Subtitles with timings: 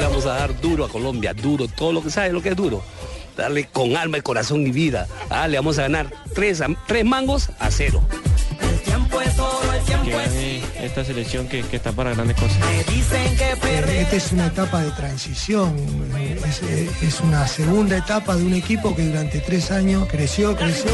[0.00, 2.56] Le vamos a dar duro a Colombia, duro, todo lo que sabe lo que es
[2.56, 2.82] duro.
[3.36, 5.06] Darle con alma y corazón y vida.
[5.28, 8.02] Ah, le vamos a ganar tres, a- tres mangos a cero.
[10.04, 12.56] que esta selección que, que está para grandes cosas.
[12.88, 15.76] Esta es una etapa de transición,
[16.46, 16.62] es,
[17.02, 20.90] es una segunda etapa de un equipo que durante tres años creció, creció.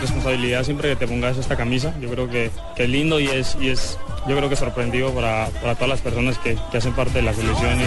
[0.00, 1.94] Responsabilidad siempre que te pongas esta camisa.
[2.00, 5.48] Yo creo que, que es lindo y es, y es yo creo que sorprendido para,
[5.60, 7.80] para todas las personas que, que hacen parte de la selección.
[7.80, 7.84] Y,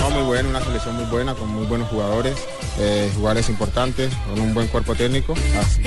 [0.00, 2.36] No, muy buena, una selección muy buena, con muy buenos jugadores,
[2.78, 5.34] eh, jugadores importantes, con un buen cuerpo técnico.
[5.60, 5.82] Así.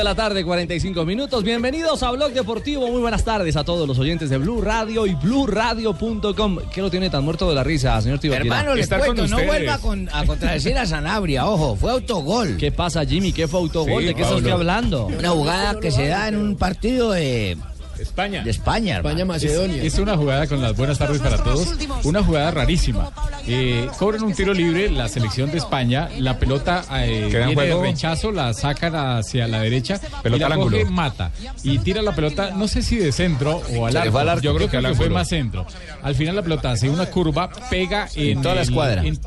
[0.00, 1.44] De la tarde, 45 minutos.
[1.44, 2.88] Bienvenidos a Blog Deportivo.
[2.90, 6.58] Muy buenas tardes a todos los oyentes de Blue Radio y BlueRadio.com.
[6.72, 8.60] ¿Qué lo tiene tan muerto de la risa, señor Tibaquira?
[8.60, 12.56] Hermano, le cuento, no vuelva con- a contradecir a Sanabria, ojo, fue autogol.
[12.56, 13.34] ¿Qué pasa, Jimmy?
[13.34, 14.00] ¿Qué fue autogol?
[14.00, 14.38] Sí, ¿De qué Pablo.
[14.38, 15.06] usted hablando?
[15.06, 17.58] Una jugada que se da en un partido de
[17.98, 18.42] España.
[18.42, 19.34] De España, hermano.
[19.34, 21.68] Es, es una jugada con las buenas tardes para todos.
[22.04, 23.10] Una jugada rarísima.
[23.52, 26.08] Eh, cobran un tiro libre la selección de España.
[26.18, 30.00] La pelota eh, de rechazo, la sacan hacia la derecha.
[30.22, 31.32] Pelota y la al coge, mata.
[31.64, 34.12] Y tira la pelota, no sé si de centro o al arco.
[34.12, 35.66] fue al arco, Yo creo que, que fue más centro.
[36.02, 39.04] Al final la pelota hace una curva, pega en, En toda la escuadra.
[39.04, 39.18] En,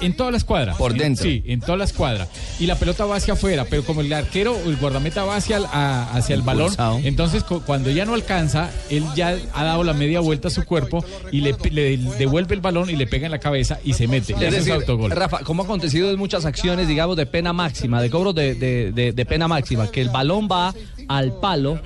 [0.00, 0.74] en toda la escuadra.
[0.74, 1.22] Por En- dentro.
[1.24, 2.26] Sí, en toda la escuadra.
[2.58, 5.58] Y la pelota va hacia afuera, pero como el arquero o el guardameta va hacia
[5.58, 6.72] el, a- hacia el balón,
[7.04, 10.64] entonces cu- cuando ya no alcanza, él ya ha dado la media vuelta a su
[10.64, 14.06] cuerpo y le, le devuelve el balón y le pega en la cabeza y se
[14.08, 14.34] mete.
[14.38, 15.10] Y Es decir, autogol.
[15.10, 18.92] Rafa, como ha acontecido en muchas acciones, digamos, de pena máxima, de cobros de, de-
[18.92, 20.74] de- de pena máxima, que el balón va
[21.08, 21.80] al palo,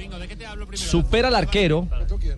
[0.75, 1.89] supera al arquero,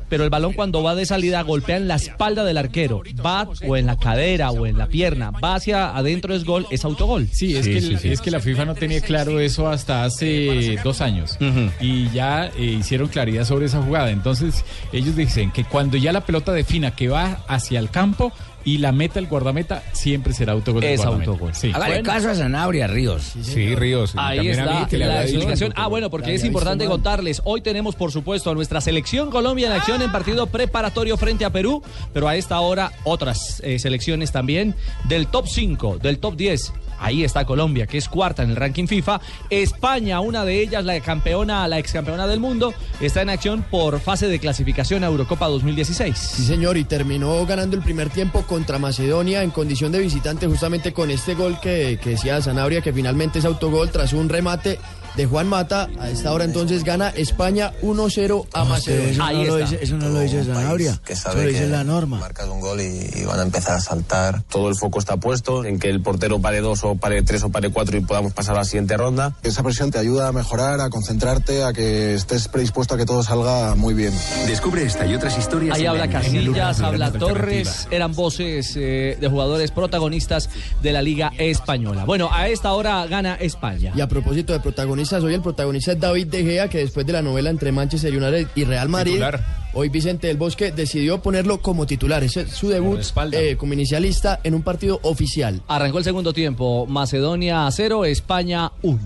[0.09, 3.77] pero el balón cuando va de salida golpea en la espalda del arquero, va o
[3.77, 7.29] en la cadera o en la pierna, va hacia adentro es gol, es autogol.
[7.33, 11.01] Sí, es, que, el- es que la FIFA no tenía claro eso hasta hace dos
[11.01, 11.37] años
[11.81, 14.11] y ya eh, hicieron claridad sobre esa jugada.
[14.11, 18.33] Entonces ellos dicen que cuando ya la pelota defina que va hacia el campo
[18.65, 20.83] y la meta el guardameta, siempre será autogol.
[20.85, 21.31] Es guardameta.
[21.31, 21.55] autogol.
[21.55, 21.71] Sí.
[21.75, 23.33] Hágale caso a Sanabria, Ríos.
[23.43, 24.15] Sí, Ríos.
[24.17, 25.37] Ahí también a está mí, la dicho.
[25.37, 25.73] explicación.
[25.77, 27.43] Ah, bueno, porque es importante contarles.
[27.45, 31.51] Hoy tenemos, por supuesto, a nuestra selección Colombia en acción en partido preparatorio frente a
[31.51, 31.83] Perú,
[32.13, 34.75] pero a esta hora otras eh, selecciones también
[35.09, 36.73] del top 5, del top 10.
[37.05, 39.21] Ahí está Colombia, que es cuarta en el ranking FIFA.
[39.51, 44.01] España, una de ellas, la campeona, la ex campeona del mundo, está en acción por
[44.01, 46.17] fase de clasificación a Eurocopa 2016.
[46.17, 50.95] Sí, señor, y terminó ganando el primer tiempo contra Macedonia en condición de visitante, justamente
[50.95, 54.79] con este gol que, que decía Sanabria, que finalmente es autogol tras un remate
[55.17, 55.89] de Juan Mata.
[55.99, 59.11] A esta hora entonces gana España 1-0 a Macedonia.
[59.11, 61.67] Eso Ahí no, dice, eso no lo dice Sanabria, que eso sabe lo dice que
[61.69, 62.19] la norma.
[62.19, 64.43] marcas un gol y, y van a empezar a saltar.
[64.49, 67.51] Todo el foco está puesto en que el portero pare dos o pare tres o
[67.51, 69.37] pare cuatro y podamos pasar a la siguiente ronda.
[69.43, 73.23] Esa presión te ayuda a mejorar, a concentrarte, a que estés predispuesto a que todo
[73.23, 74.13] salga muy bien.
[74.47, 75.77] Descubre esta y otras historias.
[75.77, 80.49] Ahí habla la- Casillas, habla la Torres, eran voces eh, de jugadores protagonistas
[80.83, 82.05] de la Liga Española.
[82.05, 83.93] Bueno, a esta hora gana España.
[83.97, 87.13] Y a propósito de protagonistas, hoy el protagonista es David De Gea, que después de
[87.13, 89.45] la novela entre Manchester United y Real Madrid, Titular.
[89.75, 92.25] hoy Vicente del Bosque decidió ponerlo como titular.
[92.25, 93.01] Ese es su debut
[93.33, 95.61] eh, como inicialista en un partido oficial.
[95.69, 99.01] Arrancó el segundo tiempo, Macedonia 0, España 1.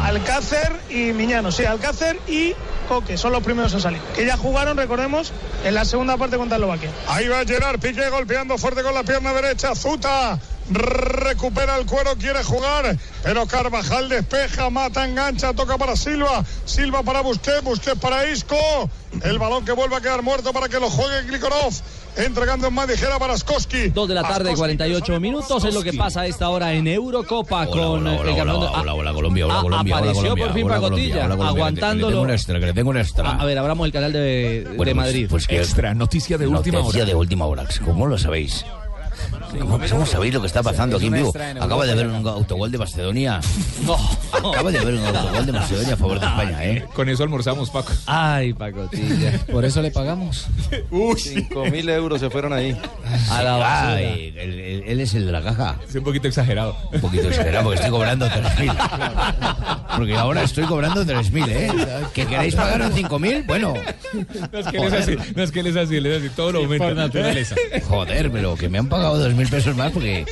[0.00, 2.52] Alcácer y Miñano, sí, Alcácer y
[2.88, 4.00] Coque son los primeros en salir.
[4.16, 5.32] Que ya jugaron, recordemos,
[5.64, 6.90] en la segunda parte contra Eslovaquia.
[7.08, 9.74] Ahí va Gerard Piqué golpeando fuerte con la pierna derecha.
[9.74, 10.38] Zuta
[10.70, 16.44] recupera el cuero, quiere jugar, pero Carvajal despeja, mata, engancha, toca para Silva.
[16.64, 18.56] Silva para Busquets, Busquets para Isco.
[19.22, 21.72] El balón que vuelve a quedar muerto para que lo juegue Glikorov.
[22.16, 23.88] entregando en más ligera para Skoski.
[23.88, 25.64] Dos de la tarde, 48 minutos.
[25.64, 28.66] Es lo que pasa a esta hora en Eurocopa con hola, el hola, campeón de-
[28.66, 30.96] hola, Ah, hola, hola, Colombia, hola, ah, Colombia, hola, Apareció Colombia, por fin hola, Pacotilla,
[31.00, 32.06] Colombia, hola, Colombia, aguantándolo.
[32.06, 33.30] que le tengo un extra, que le tengo un extra.
[33.30, 35.26] A, a ver, abramos el canal de, pues- Madrid.
[35.28, 37.08] Pues que Extra, noticia de última noticia hora.
[37.10, 37.64] de última hora.
[37.84, 38.64] ¿Cómo lo sabéis?
[39.58, 41.32] ¿Cómo, cómo sabéis lo que está pasando aquí en vivo?
[41.60, 43.40] Acaba de haber un autogol de Macedonia.
[44.32, 46.84] Acaba de haber un autogol de Macedonia a favor de España, ¿eh?
[46.94, 47.92] Con eso almorzamos, Paco.
[48.06, 49.38] Ay, Pacotilla.
[49.52, 50.46] Por eso le pagamos.
[51.18, 52.76] Cinco mil euros se fueron ahí.
[53.30, 53.94] A la basura.
[53.94, 55.76] Ay, él, él- él es el de la caja.
[55.88, 56.76] Es un poquito exagerado.
[56.92, 59.96] Un poquito exagerado porque estoy cobrando 3.000.
[59.96, 61.72] Porque ahora estoy cobrando 3.000, ¿eh?
[62.12, 63.46] ¿Que queréis pagar un 5.000?
[63.46, 63.74] Bueno.
[64.52, 66.28] No es que él es así, no es que él es así, él es así,
[66.34, 66.84] todo lo aumenta.
[66.86, 67.54] por naturaleza.
[67.88, 70.24] Joder, pero que me han pagado 2.000 pesos más porque...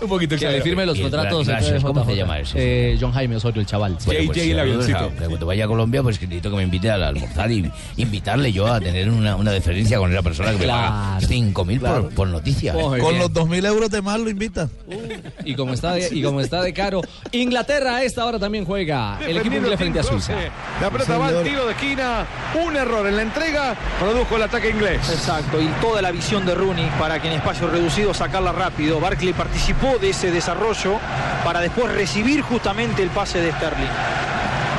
[0.00, 1.46] Un poquito Que le firme los contratos.
[1.46, 2.10] Gracias, ¿cómo JJ.
[2.10, 2.92] se llama ese?
[2.92, 3.96] Eh, John Jaime Osorio, el chaval.
[4.04, 5.10] Bueno, JJ el avioncito.
[5.18, 8.52] que Cuando vaya a Colombia, pues que necesito que me invite al almorzar y invitarle
[8.52, 11.26] yo a tener una, una deferencia con esa persona que me paga Claro.
[11.28, 12.72] 5.000 por, por noticia.
[12.72, 13.18] Muy Con bien.
[13.22, 14.68] los dos mil euros de más lo invita.
[15.44, 17.00] Y como está de, y como está de caro,
[17.32, 20.34] Inglaterra a esta hora también juega el equipo inglés frente a Suiza.
[20.80, 22.26] La pelota va al tiro de esquina.
[22.66, 25.00] Un error en la entrega produjo el ataque inglés.
[25.10, 29.00] Exacto, y toda la visión de Rooney para que en espacio reducido sacarla rápido.
[29.00, 30.98] Barkley participó de ese desarrollo
[31.44, 33.86] para después recibir justamente el pase de Sterling.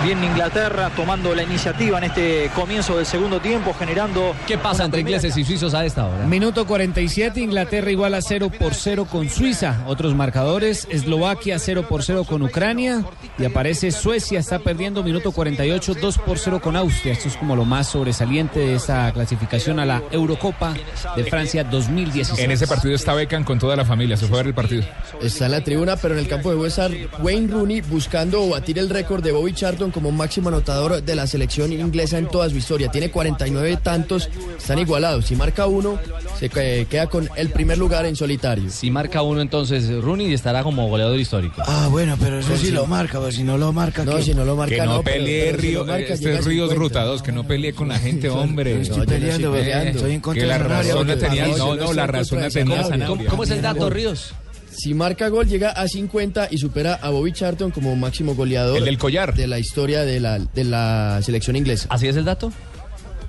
[0.03, 4.35] Bien Inglaterra tomando la iniciativa en este comienzo del segundo tiempo, generando...
[4.45, 6.25] ¿Qué pasa entre ingleses y suizos a esta hora?
[6.25, 9.83] Minuto 47, Inglaterra igual a 0 por 0 con Suiza.
[9.87, 13.03] Otros marcadores, Eslovaquia 0 por 0 con Ucrania.
[13.39, 17.13] Y aparece Suecia, está perdiendo minuto 48, 2 por 0 con Austria.
[17.13, 20.73] Esto es como lo más sobresaliente de esta clasificación a la Eurocopa
[21.15, 22.39] de Francia 2016.
[22.39, 24.83] En ese partido está Beckham con toda la familia, se fue a ver el partido.
[25.21, 28.89] Está en la tribuna, pero en el campo de Huesar, Wayne Rooney buscando batir el
[28.89, 32.89] récord de Bobby Charlton como máximo anotador de la selección inglesa en toda su historia.
[32.91, 35.25] Tiene 49 tantos, están igualados.
[35.25, 35.99] Si marca uno,
[36.39, 38.69] se queda con el primer lugar en solitario.
[38.69, 41.61] Si marca uno, entonces Rooney estará como goleador histórico.
[41.65, 42.71] Ah, bueno, pero eso Pues sí sí.
[42.73, 44.03] lo marca, pues si no lo marca...
[44.05, 44.23] No, ¿qué?
[44.23, 46.75] si no lo marca, Que no, pero- pelee pero Río, marca, este es Ríos 50.
[46.75, 48.75] Ruta 2, que no pelee con la gente, hombre.
[48.75, 49.97] No estoy No, no peleando, estoy pero peleando.
[49.99, 52.49] estoy en contra Que la razón la tenía, No, no, no no, la razón la
[52.49, 52.87] tenía Sanabria.
[52.87, 53.29] ¿Cómo, Sanabria.
[53.29, 54.33] cómo es el dato, Ríos?
[54.77, 58.85] Si marca gol, llega a 50 y supera a Bobby Charlton como máximo goleador El
[58.85, 59.33] del collar.
[59.33, 61.87] de la historia de la, de la selección inglesa.
[61.89, 62.51] ¿Así es el dato?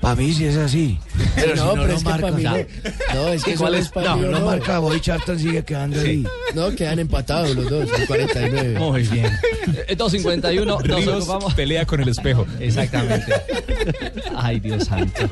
[0.00, 0.96] Para mí sí es así.
[1.34, 2.26] Pero no, si no pero lo es que marca...
[2.26, 3.14] para mí no.
[3.14, 3.90] No, es que ¿Cuál es?
[3.96, 4.46] No, mí, no no.
[4.46, 6.24] marca, Boy Charlton sigue quedando ahí.
[6.54, 8.78] No, quedan empatados los dos, en 49.
[8.78, 9.26] Muy bien.
[9.88, 11.54] Eh, 2.51, nos Ríos ocupamos.
[11.54, 12.46] pelea con el espejo.
[12.60, 13.32] Exactamente.
[14.36, 15.28] Ay, Dios santo.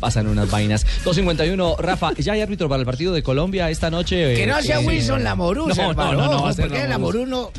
[0.00, 0.86] Pasan unas vainas.
[1.04, 4.34] 2.51, Rafa, ¿ya hay árbitro para el partido de Colombia esta noche?
[4.34, 6.88] Que no sea Eh, Wilson Lamorú, no, no, no, no, porque
[7.26, 7.50] no...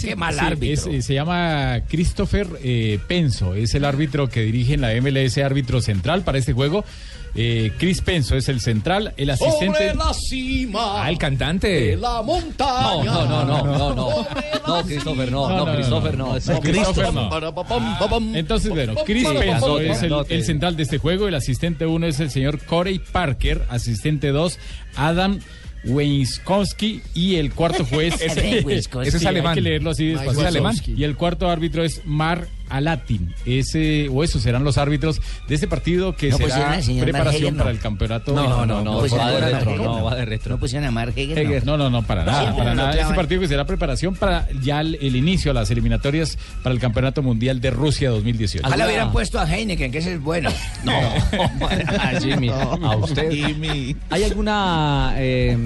[0.00, 0.92] Qué mal árbitro.
[0.92, 5.80] eh, se llama Christopher eh, Penso, es el árbitro que dirige en la MLS, árbitro
[5.80, 6.84] central para este juego.
[7.36, 9.92] Eh, Chris Penso es el central, el asistente.
[10.28, 11.96] cima Ah, el cantante.
[11.96, 13.04] la No, montaña.
[13.04, 14.26] no, no, no, no, no.
[14.66, 16.34] No, Christopher, no, no, Christopher, no.
[16.34, 18.36] No, Christopher no.
[18.36, 21.26] Entonces, bueno, Chris Penso es el, el central de este juego.
[21.26, 23.62] El asistente uno es el señor Corey Parker.
[23.68, 24.58] Asistente dos,
[24.94, 25.40] Adam
[25.84, 27.02] Weinskowski.
[27.14, 28.14] Y el cuarto juez.
[28.20, 28.86] Ese
[29.16, 29.50] es alemán.
[29.52, 30.12] Hay que leerlo así.
[30.12, 30.76] Es alemán.
[30.86, 33.34] Y el cuarto árbitro es Mar Alatin.
[33.46, 37.78] Ese, o esos serán los árbitros de este partido que No será preparación para el
[37.78, 38.34] campeonato.
[38.34, 40.04] No, no, no, va de retro, no, no.
[40.04, 40.54] va de retro.
[40.54, 43.00] No pusieron a Mark Heger, No, no, no, para nada, para nada.
[43.00, 46.80] Ese partido que será preparación para ya el, el inicio a las eliminatorias para el
[46.80, 48.66] Campeonato Mundial de Rusia 2018.
[48.66, 50.50] Ojalá hubieran puesto a Heineken, que ese es bueno.
[50.84, 53.30] No, a Jimmy, a usted.
[54.10, 55.56] ¿Hay alguna eh,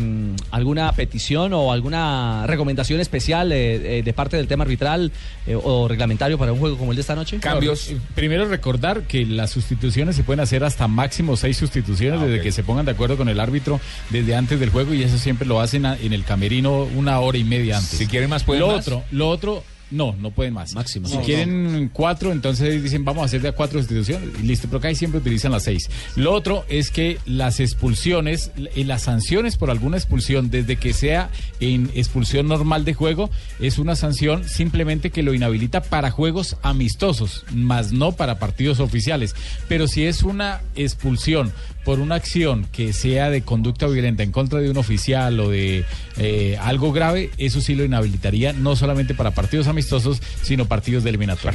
[0.50, 5.12] alguna petición o alguna recomendación especial eh, eh, de parte del tema arbitral
[5.46, 7.38] eh, o reglamentario para un juego como el de esta noche?
[7.38, 7.92] Cambios.
[8.14, 12.62] Primero recordar que las sustituciones se pueden hacer hasta máximo seis sustituciones desde que se
[12.62, 15.86] pongan de acuerdo con el árbitro desde antes del juego y eso siempre lo hacen
[15.86, 17.98] en el camerino una hora y media antes.
[17.98, 18.86] Si quieren más, pueden lo más.
[18.86, 20.74] otro, lo otro, no, no pueden más.
[20.74, 21.08] Máximo.
[21.08, 24.28] Si No, quieren cuatro, entonces dicen vamos a hacer de a cuatro sustituciones.
[24.40, 25.88] Y listo, pero acá siempre utilizan las seis.
[26.16, 31.30] Lo otro es que las expulsiones, y las sanciones por alguna expulsión, desde que sea
[31.60, 33.30] en expulsión normal de juego,
[33.60, 39.34] es una sanción simplemente que lo inhabilita para juegos amistosos, más no para partidos oficiales.
[39.68, 41.52] Pero si es una expulsión
[41.88, 45.86] por una acción que sea de conducta violenta en contra de un oficial o de
[46.18, 51.08] eh, algo grave, eso sí lo inhabilitaría no solamente para partidos amistosos, sino partidos de
[51.08, 51.52] eliminatoria.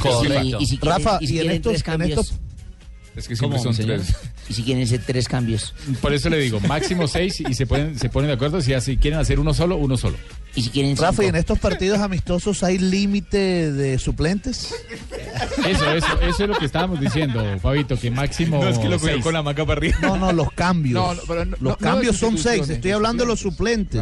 [0.58, 2.34] Y, y si quieren, Rafa, y si en estos- en estos-
[3.16, 4.00] Es que siempre ¿Cómo, son señor?
[4.00, 4.16] tres.
[4.48, 5.72] Y si quieren ser tres cambios.
[6.02, 8.98] Por eso le digo, máximo seis y se ponen, se ponen de acuerdo si así
[8.98, 10.16] quieren hacer uno solo, uno solo.
[10.54, 14.74] Y si quieren Rafa, ¿y en estos partidos amistosos hay límite de suplentes?
[15.66, 18.62] Eso, eso, eso es lo que estábamos diciendo, Fabito, que máximo.
[18.62, 19.22] No, es que lo seis.
[19.22, 19.96] con la maca para arriba.
[20.02, 20.94] No, no, los cambios.
[20.94, 22.68] No, no, pero no- los cambios son seis.
[22.68, 24.00] Estoy hablando de los suplentes.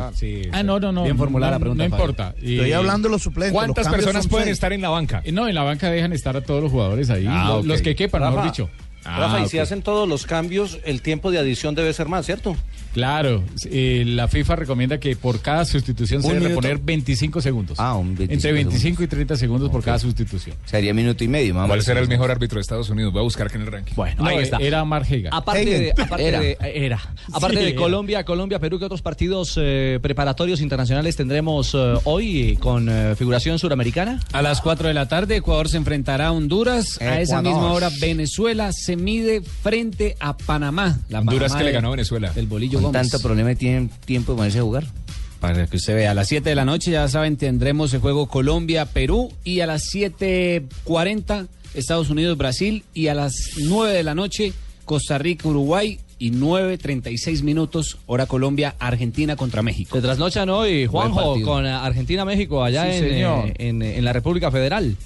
[0.53, 1.05] Ah, no, no, no.
[1.05, 2.35] Bien formulada no, la pregunta, No importa.
[2.37, 3.53] Estoy hablando de los suplentes.
[3.55, 4.55] ¿Cuántas los personas son pueden seis.
[4.57, 5.23] estar en la banca?
[5.33, 7.25] No, en la banca dejan estar a todos los jugadores ahí.
[7.29, 7.61] Ah.
[7.65, 8.71] Los que quepan, Rafa, mejor dicho.
[9.05, 12.25] Ah, Rafa, y si hacen todos los cambios, el tiempo de adición debe ser más,
[12.27, 12.57] ¿cierto?
[12.93, 16.57] Claro, eh, la FIFA recomienda que por cada sustitución se debe minuto.
[16.61, 17.79] poner 25 segundos.
[17.81, 19.05] Ah, un 25 Entre 25 segundos.
[19.05, 20.57] y 30 segundos por cada sustitución.
[20.67, 21.69] Sería minuto y medio, mamá.
[21.69, 23.13] ¿Cuál será el mejor árbitro de Estados Unidos?
[23.13, 23.95] Voy a buscar que en el ranking.
[23.97, 24.59] Bueno, No, ahí está.
[24.59, 25.31] Era Margega.
[25.33, 26.41] Aparte de, aparte Era.
[26.41, 27.01] de- era.
[27.33, 27.81] Aparte Sí, de era.
[27.81, 33.59] Colombia, Colombia, Perú, ¿qué otros partidos eh, preparatorios internacionales tendremos eh, hoy con eh, figuración
[33.59, 34.21] suramericana?
[34.33, 37.01] A las 4 de la tarde, Ecuador se enfrentará a Honduras.
[37.01, 41.01] A esa misma hora, Venezuela se mide frente a Panamá.
[41.09, 42.33] La Honduras Panamá que le ganó a Venezuela.
[42.33, 43.11] Del Bolillo Con Gómez.
[43.11, 44.85] tanto problema tienen tiempo de ponerse a jugar.
[45.41, 48.29] Para que usted vea, a las 7 de la noche, ya saben, tendremos el juego
[48.29, 54.53] Colombia-Perú y a las 7.40 Estados Unidos-Brasil y a las 9 de la noche
[54.85, 59.97] Costa Rica-Uruguay y 9.36 minutos, hora Colombia-Argentina contra México.
[59.97, 63.49] Se trasnochan hoy, Juanjo, con Argentina-México allá Sí, en, señor.
[63.49, 64.97] eh, en, en la República Federal.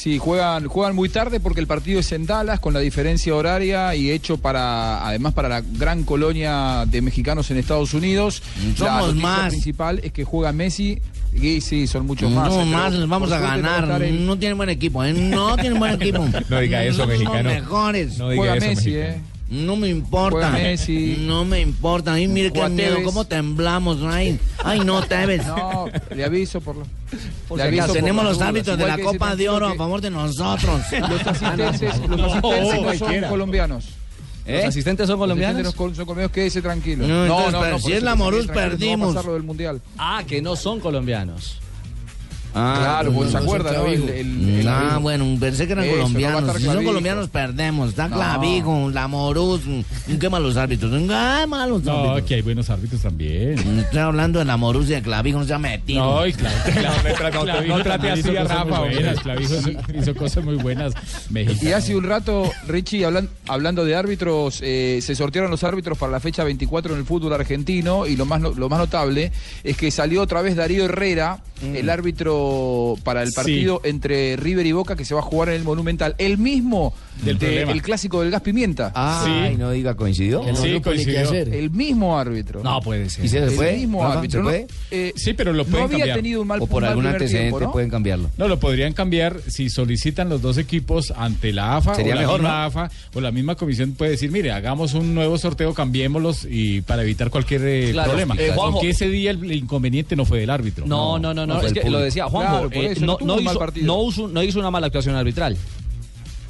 [0.00, 3.94] Sí, juegan, juegan muy tarde porque el partido es en Dallas con la diferencia horaria
[3.94, 8.42] y hecho para, además para la gran colonia de mexicanos en Estados Unidos.
[8.56, 9.48] la Somos noticia más.
[9.50, 10.98] principal es que juega Messi
[11.34, 12.48] y sí, son muchos más.
[12.48, 14.00] No eh, pero más, nos vamos a no ganar.
[14.10, 15.12] No tienen buen equipo, ¿eh?
[15.12, 16.26] No tienen buen equipo.
[16.48, 17.50] No diga eso, Somos mexicano.
[17.50, 18.16] mejores.
[18.16, 19.14] No diga Juega eso, Messi, mexicano.
[19.16, 19.20] eh.
[19.50, 20.50] No me importa.
[20.50, 21.16] Messi.
[21.18, 22.12] No me importa.
[22.14, 23.98] Ay, mire qué miedo, cómo temblamos.
[24.04, 25.44] Ay, ay no, Tevez.
[25.46, 26.86] No, le aviso por lo.
[27.48, 30.10] Por le aviso por tenemos los árbitros de la Copa de Oro a favor de
[30.10, 30.80] nosotros.
[30.92, 33.20] Los asistentes, los No, asistentes no cualquiera.
[33.22, 33.88] son colombianos.
[34.46, 35.62] ¿Los asistentes son colombianos?
[35.62, 37.06] Los asistentes son colombianos, quédese tranquilo.
[37.08, 39.08] No, entonces, pero por si es la Morús, no perdimos.
[39.14, 39.80] pasar lo del mundial.
[39.98, 41.58] Ah, que no son colombianos.
[42.52, 43.86] Claro, pues se no, acuerdan, ¿no?
[43.86, 46.56] El- el- el- Ah, el- bueno, pensé que eran Eso, colombianos.
[46.56, 47.90] si son colombianos, perdemos.
[47.90, 48.16] Está No.
[48.16, 49.60] Clavijo, la Morús.
[49.64, 49.80] mm,
[50.18, 50.90] Qué malos árbitros.
[50.92, 52.22] Qué malos No, árbitros.
[52.22, 53.58] aquí hay buenos árbitros también.
[53.78, 56.04] Estoy hablando de la Morús y de Clavijo, no se ha metido.
[56.04, 56.38] No, y no,
[57.76, 58.82] no trate así a Rafa,
[59.22, 59.54] Clavijo
[59.98, 60.92] hizo, cosas muy buenas.
[61.62, 66.12] Y hace un rato, Richie, hablan- hablando de árbitros, eh, se sortearon los árbitros para
[66.12, 69.32] la fecha 24 en el fútbol argentino y lo más, lo más notable
[69.64, 72.39] es que salió otra vez Darío Herrera, el árbitro
[73.04, 73.34] para el Sí.
[73.34, 76.92] partido entre River y Boca que se va a jugar en el Monumental, el mismo
[77.24, 78.92] Del el clásico del gas pimienta.
[78.94, 80.42] Ay, no diga, ¿coincidió?
[80.42, 81.30] No Sí, coincidió.
[81.32, 82.62] El mismo árbitro.
[82.62, 83.24] No puede ser.
[83.24, 83.76] ¿Y se el fue?
[83.76, 84.38] mismo árbitro.
[84.40, 84.44] ¿se ¿no?
[84.44, 84.66] puede?
[84.90, 86.16] Eh, Sí, pero lo no pueden había cambiar.
[86.16, 87.72] tenido un mal O por un mal algún antecedente tiempo, ¿no?
[87.72, 88.30] pueden cambiarlo.
[88.38, 92.20] No, lo podrían cambiar si solicitan los dos equipos ante la AFA Sería o la
[92.22, 92.64] mejor, misma ¿no?
[92.64, 97.02] AFA o la misma comisión puede decir, mire, hagamos un nuevo sorteo, cambiémoslos y para
[97.02, 98.34] evitar cualquier eh, Claro, problema.
[98.38, 100.86] eh, Juanjo- Aunque ese día el inconveniente no fue del árbitro.
[100.86, 104.58] No, no, no, no, fue es que lo decía Juanjo, Claro, eh, hizo, no hizo
[104.58, 105.56] una mala actuación arbitral.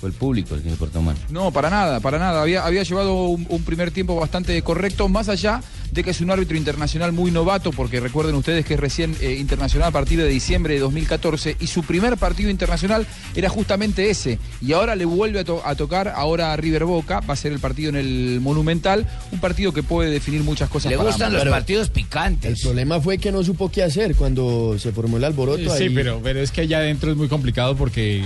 [0.01, 1.15] Fue el público el que se portó mal.
[1.29, 2.41] No, para nada, para nada.
[2.41, 5.61] Había, había llevado un, un primer tiempo bastante correcto, más allá
[5.93, 9.35] de que es un árbitro internacional muy novato, porque recuerden ustedes que es recién eh,
[9.41, 14.39] internacional a partir de diciembre de 2014, y su primer partido internacional era justamente ese.
[14.63, 17.53] Y ahora le vuelve a, to- a tocar ahora a River Boca, va a ser
[17.53, 20.93] el partido en el Monumental, un partido que puede definir muchas cosas.
[20.93, 21.45] Le para gustan ambos.
[21.45, 22.63] los partidos El picantes.
[22.63, 25.77] problema fue que no supo qué hacer cuando se formó el alboroto.
[25.77, 25.91] Sí, ahí.
[25.91, 28.25] pero, pero es que allá adentro es muy complicado porque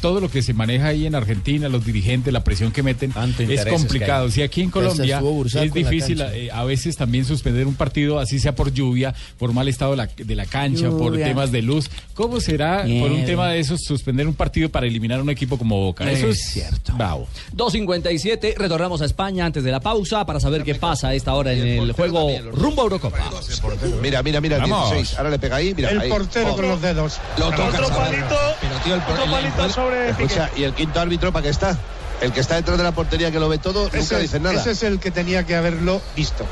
[0.00, 3.64] todo lo que se maneja ahí en Argentina, los dirigentes, la presión que meten, es
[3.66, 4.30] complicado.
[4.30, 5.20] Si aquí en Colombia
[5.62, 9.68] es difícil eh, a veces también suspender un partido, así sea por lluvia, por mal
[9.68, 11.90] estado de la, de la cancha, por temas de luz.
[12.14, 15.56] ¿Cómo será por un tema de esos suspender un partido para eliminar a un equipo
[15.58, 16.10] como Boca?
[16.10, 16.92] Eso Es es cierto.
[16.96, 17.26] bravo.
[17.56, 21.52] 2.57, retornamos a España antes de la pausa para saber qué pasa a esta hora
[21.52, 23.18] en el juego rumbo a Eurocopa.
[24.02, 24.90] Mira, mira, mira, Vamos.
[24.92, 25.18] 16.
[25.18, 25.90] Ahora le pega ahí, mira.
[25.90, 26.08] El ahí.
[26.08, 26.56] portero Oh.
[26.56, 27.18] con los dedos.
[27.38, 27.68] Lo toca.
[27.68, 28.36] Otro palito.
[28.60, 30.60] Pero tío, el, otro el- palito el- sobre Escucha, Piqué.
[30.60, 31.76] ¿y el quinto árbitro para qué está?
[32.20, 34.60] El que está detrás de la portería que lo ve todo, nunca Ese, dice nada.
[34.60, 36.44] ese es el que tenía que haberlo visto.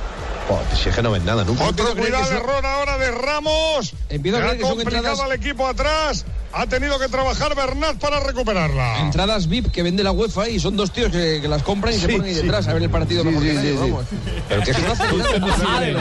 [0.49, 1.65] Joder, si es que no ven nada nunca.
[1.65, 3.93] Otro cuidado, error ahora de Ramos.
[4.09, 6.25] Empiezo a que son complicado entradas- al equipo atrás.
[6.53, 9.01] Ha tenido que trabajar Bernat para recuperarla.
[9.03, 11.99] Entradas VIP que vende la UEFA y son dos tíos que, que las compran y
[11.99, 12.43] se ponen ahí sí.
[12.43, 13.81] detrás a ver el partido Sí, mejor sí, que nadie, sí, sí.
[13.91, 14.05] vamos.
[14.49, 15.61] Pero que Eso no hace nada.
[15.71, 15.85] Ah.
[15.85, 15.97] El,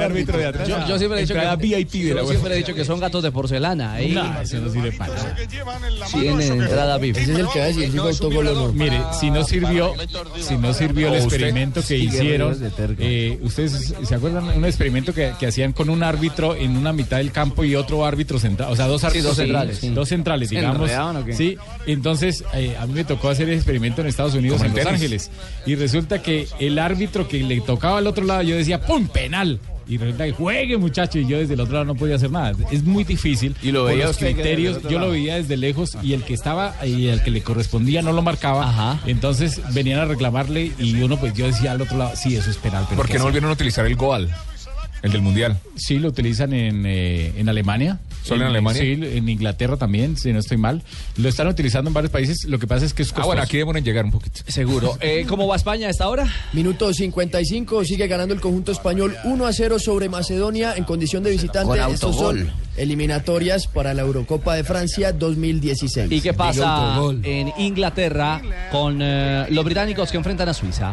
[0.00, 0.68] árbitro de atrás.
[0.68, 2.30] Yo, yo siempre he dicho que, VIP de la yo UEFA.
[2.30, 3.92] siempre he dicho que son gatos de porcelana.
[3.94, 5.36] Ahí No, eso no sirve para nada.
[6.12, 7.16] tienen entrada VIP.
[7.16, 8.72] Ese es el que va a decir autogol.
[8.74, 9.94] Mire, si no sirvió,
[10.40, 12.56] si no sirvió el experimento que hicieron,
[12.98, 17.18] eh, ustedes se acuerdan un experimento que, que hacían con un árbitro en una mitad
[17.18, 19.78] del campo y otro árbitro central, o sea, dos árbitros dos centrales.
[19.78, 20.80] sí, dos centrales, ¿Se digamos.
[20.82, 21.32] enredaban o qué?
[21.34, 21.56] Sí,
[21.86, 24.76] entonces eh, a mí me tocó hacer el experimento en Estados Unidos, Como en en
[24.76, 25.00] Los tenis.
[25.02, 25.30] Ángeles,
[25.66, 29.06] y resulta que el árbitro que le tocaba al otro lado, yo decía, ¡pum!
[29.08, 29.58] penal.
[29.88, 32.52] Y resulta que juegue, muchacho, y yo desde el otro lado no podía hacer nada.
[32.70, 33.56] Es muy difícil.
[33.62, 34.80] Y lo por veía los criterios.
[34.88, 38.12] Yo lo veía desde lejos y el que estaba y el que le correspondía no
[38.12, 39.00] lo marcaba.
[39.06, 42.56] Entonces venían a reclamarle y uno, pues yo decía al otro lado, sí, eso es
[42.58, 42.84] penal.
[42.88, 43.30] pero ¿Por ¿qué qué no hacer?
[43.32, 44.30] volvieron a utilizar el Goal?
[45.02, 45.58] El del Mundial.
[45.74, 47.98] Sí, lo utilizan en, eh, en Alemania.
[48.22, 48.80] ¿Solo en Alemania?
[48.82, 50.82] Sí, en Inglaterra también, si no estoy mal.
[51.16, 52.44] Lo están utilizando en varios países.
[52.46, 53.42] Lo que pasa es que es Ah, bueno, costoso.
[53.44, 54.40] aquí demoran en llegar un poquito.
[54.46, 54.96] Seguro.
[55.00, 56.26] Eh, ¿Cómo va España a esta hora?
[56.52, 61.30] Minuto 55, sigue ganando el conjunto español 1 a 0 sobre Macedonia en condición de
[61.30, 61.78] visitante.
[61.80, 66.10] Con Estos son eliminatorias para la Eurocopa de Francia 2016.
[66.12, 70.92] ¿Y qué pasa en Inglaterra con eh, los británicos que enfrentan a Suiza?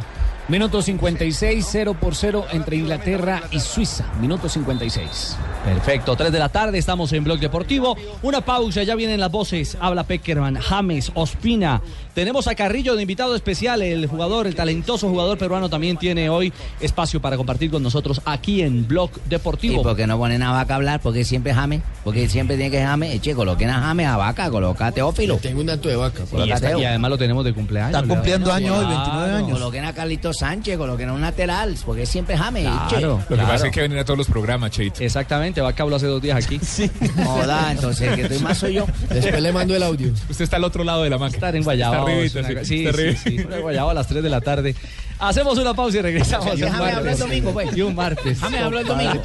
[0.50, 4.06] Minuto 56, 0 por 0 entre Inglaterra y Suiza.
[4.20, 5.38] Minuto 56.
[5.64, 7.96] Perfecto, 3 de la tarde, estamos en Blog Deportivo.
[8.24, 9.78] Una pausa, ya vienen las voces.
[9.80, 11.84] Habla Peckerman, James, Ospina.
[12.20, 13.82] Tenemos a Carrillo de invitado especial.
[13.82, 18.62] El jugador, el talentoso jugador peruano también tiene hoy espacio para compartir con nosotros aquí
[18.62, 19.82] en Blog ¿Y Deportivo.
[19.84, 21.00] por qué no ponen a Vaca a hablar?
[21.00, 21.82] Porque siempre Jame.
[22.04, 23.14] Porque siempre tiene que Jame.
[23.14, 25.38] Eche, coloquen a Jame, a Vaca, coloca a Teófilo.
[25.38, 26.24] Tengo un dato de Vaca.
[26.46, 27.96] Y, está- y además lo tenemos de cumpleaños.
[27.96, 29.52] Está cumpliendo años hoy, 29 años.
[29.54, 31.78] Coloquen a Carlitos Sánchez, coloquen a un lateral.
[31.86, 32.64] Porque siempre Jame.
[32.90, 33.66] Claro, Lo que pasa claro.
[33.68, 35.02] es que venir a todos los programas, Cheito.
[35.02, 36.60] Exactamente, Vaca habló hace dos días aquí.
[36.70, 36.92] Sí.
[37.26, 38.86] Joda, entonces el que estoy más soy yo.
[39.10, 40.12] Después le mando el audio.
[40.30, 41.38] Usted está al otro lado de la máquina.
[41.38, 42.09] Estar en Guayabao.
[42.12, 44.76] Arribita, una- sí, sí, sí, una a las 3 de la tarde.
[45.20, 46.54] Hacemos una pausa y regresamos.
[46.54, 47.76] Un Jame habló el domingo, pues.
[47.76, 48.40] Y un martes.
[48.40, 49.22] Jame habló el domingo.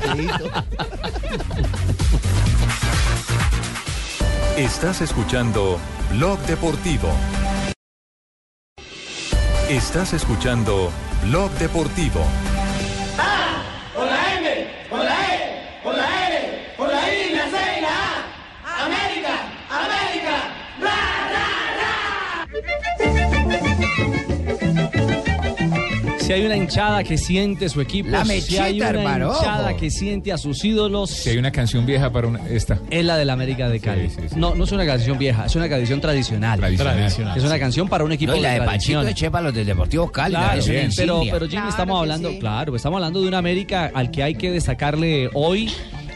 [4.57, 5.79] Estás escuchando
[6.13, 7.09] Blog Deportivo.
[9.69, 10.93] Estás escuchando
[11.25, 12.25] Blog Deportivo.
[13.97, 14.24] Con la
[26.25, 29.77] Si hay una hinchada que siente su equipo, La si hay una hermano, hinchada ojo.
[29.77, 32.79] que siente a sus ídolos, Si hay una canción vieja para una, esta.
[32.89, 34.11] es la del América de Cali.
[34.35, 36.59] No, no es una canción vieja, es una canción tradicional.
[36.59, 37.37] Tradicional.
[37.37, 39.03] Es una canción para un equipo No, y la de tradición.
[39.03, 40.35] Panchito Eche para los del Deportivo Cali.
[40.35, 44.11] Claro, es una pero, pero Jimmy, estamos hablando, claro, estamos hablando de una América al
[44.11, 45.71] que hay que destacarle hoy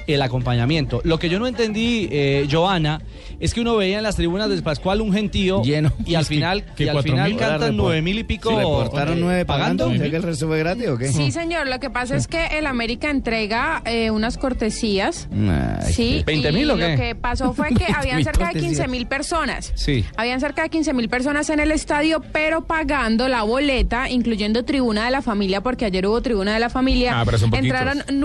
[0.09, 1.01] el acompañamiento.
[1.05, 3.01] Lo que yo no entendí, eh, Joana,
[3.41, 5.93] es que uno veía en las tribunas de Pascual un gentío Lleno.
[6.05, 7.39] y al que- final, que y al final mil.
[7.39, 8.51] cantan nueve mil y pico.
[8.51, 9.85] Sí, reportaron eh, nueve pagando.
[9.85, 10.05] pagando.
[10.05, 11.09] ¿Es que el resto fue gratis o qué?
[11.09, 11.67] Sí, señor.
[11.69, 15.29] Lo que pasa es que el América entrega eh, unas cortesías.
[15.33, 16.91] Ay, Sí, ¿20.000 y o qué?
[16.91, 18.71] Lo que pasó fue que habían 20.000 cerca de cortesías.
[18.73, 19.73] 15 mil personas.
[19.77, 20.05] Sí.
[20.17, 25.05] Habían cerca de 15 mil personas en el estadio, pero pagando la boleta, incluyendo tribuna
[25.05, 27.21] de la familia, porque ayer hubo tribuna de la familia.
[27.21, 27.79] Ah, pero son poquitos.
[27.79, 28.21] entraron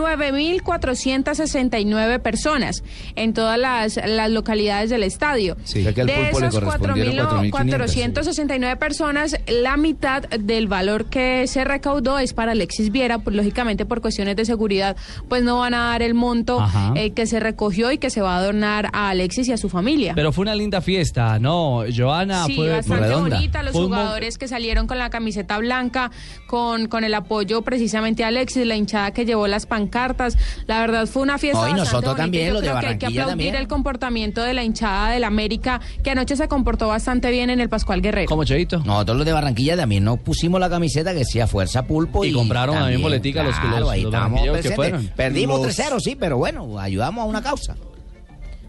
[1.79, 2.83] 9.469 personas
[3.15, 5.57] en todas las, las localidades del estadio.
[5.63, 5.79] Sí.
[5.79, 11.47] O sea que al de esas correspondieron 4.500, 469 personas, la mitad del valor que
[11.47, 14.95] se recaudó es para Alexis Viera, pues lógicamente por cuestiones de seguridad,
[15.29, 18.37] pues no van a dar el monto eh, que se recogió y que se va
[18.37, 20.13] a donar a Alexis y a su familia.
[20.15, 21.83] Pero fue una linda fiesta, ¿no?
[21.95, 23.35] Joana Sí, fue bastante redonda.
[23.37, 23.63] bonita.
[23.63, 26.11] Los Fue un mo- jugadores que salieron con la camiseta blanca,
[26.53, 30.37] con, con el apoyo precisamente a Alexis, la hinchada que llevó las pancartas.
[30.67, 32.23] La verdad fue una fiesta No, y bastante nosotros bonita.
[32.23, 33.55] también, Yo los de creo que hay que aplaudir también.
[33.55, 37.69] el comportamiento de la hinchada del América, que anoche se comportó bastante bien en el
[37.69, 38.27] Pascual Guerrero.
[38.29, 38.83] ¿Cómo, Cheito?
[38.85, 42.23] Nosotros los de Barranquilla también nos pusimos la camiseta que decía Fuerza Pulpo.
[42.23, 44.75] Y compraron también boletica los- claro, los- ahí los estábamos barranquilleros que presentes.
[45.01, 45.07] fueron.
[45.17, 47.75] Perdimos Los- 3-0, sí, pero bueno, ayudamos a una causa.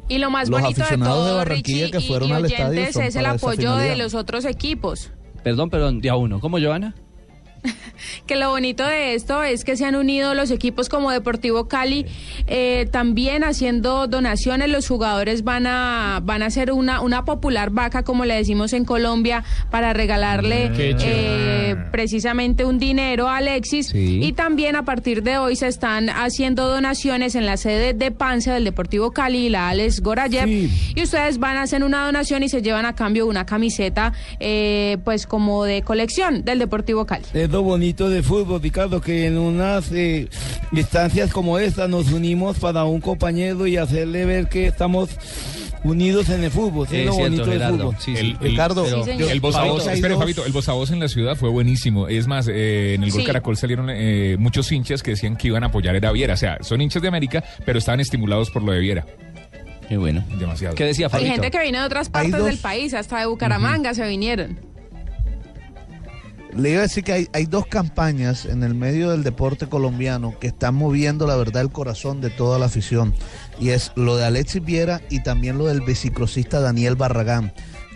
[0.08, 2.34] Y lo más Los bonito de aficionados todo, de Barranquilla Richie, que fueron y, y
[2.34, 5.10] al estadio es el apoyo de los otros equipos.
[5.42, 6.40] Perdón, perdón, día uno.
[6.40, 6.94] ¿Cómo, Joana?
[8.26, 12.06] que lo bonito de esto es que se han unido los equipos como Deportivo Cali,
[12.46, 14.68] eh, también haciendo donaciones.
[14.68, 18.84] Los jugadores van a van a hacer una, una popular vaca, como le decimos en
[18.84, 23.88] Colombia, para regalarle Qué eh, precisamente un dinero a Alexis.
[23.88, 24.20] Sí.
[24.22, 28.54] Y también a partir de hoy se están haciendo donaciones en la sede de Pancia
[28.54, 30.48] del Deportivo Cali y la Alex Gorayev.
[30.48, 34.98] Y ustedes van a hacer una donación y se llevan a cambio una camiseta, eh,
[35.04, 37.24] pues como de colección del Deportivo Cali.
[37.54, 40.28] Lo bonito de fútbol, Ricardo, que en unas eh,
[40.72, 45.08] instancias como esta nos unimos para un compañero y hacerle ver que estamos
[45.84, 46.88] unidos en el fútbol.
[46.88, 47.76] Es Es lo cierto, bonito del Gerardo.
[47.78, 47.96] fútbol.
[48.00, 48.20] Sí, sí.
[48.20, 49.30] El, el- Ricardo, Sí, señor.
[49.30, 51.48] el voz a voz, hay espere, Fabito, el voz a voz en la ciudad fue
[51.48, 52.08] buenísimo.
[52.08, 53.26] Es más, eh, en el Gol Sí.
[53.28, 56.34] Caracol salieron eh, muchos hinchas que decían que iban a apoyar a Viera.
[56.34, 59.06] O sea, son hinchas de América, pero estaban estimulados por lo de Viera.
[59.88, 60.24] Qué bueno.
[60.40, 60.74] Demasiado.
[60.74, 61.30] ¿Qué decía Hay Fabito?
[61.34, 64.58] gente que viene de otras Hay partes del país, hasta de Bucaramanga se vinieron.
[66.56, 70.46] Le iba a decir que hay, dos campañas en el medio del deporte colombiano que
[70.46, 73.12] están moviendo la verdad el corazón de toda la afición.
[73.58, 77.52] Y es lo de Alexis Viera y también lo del biciclosista Daniel Barragán.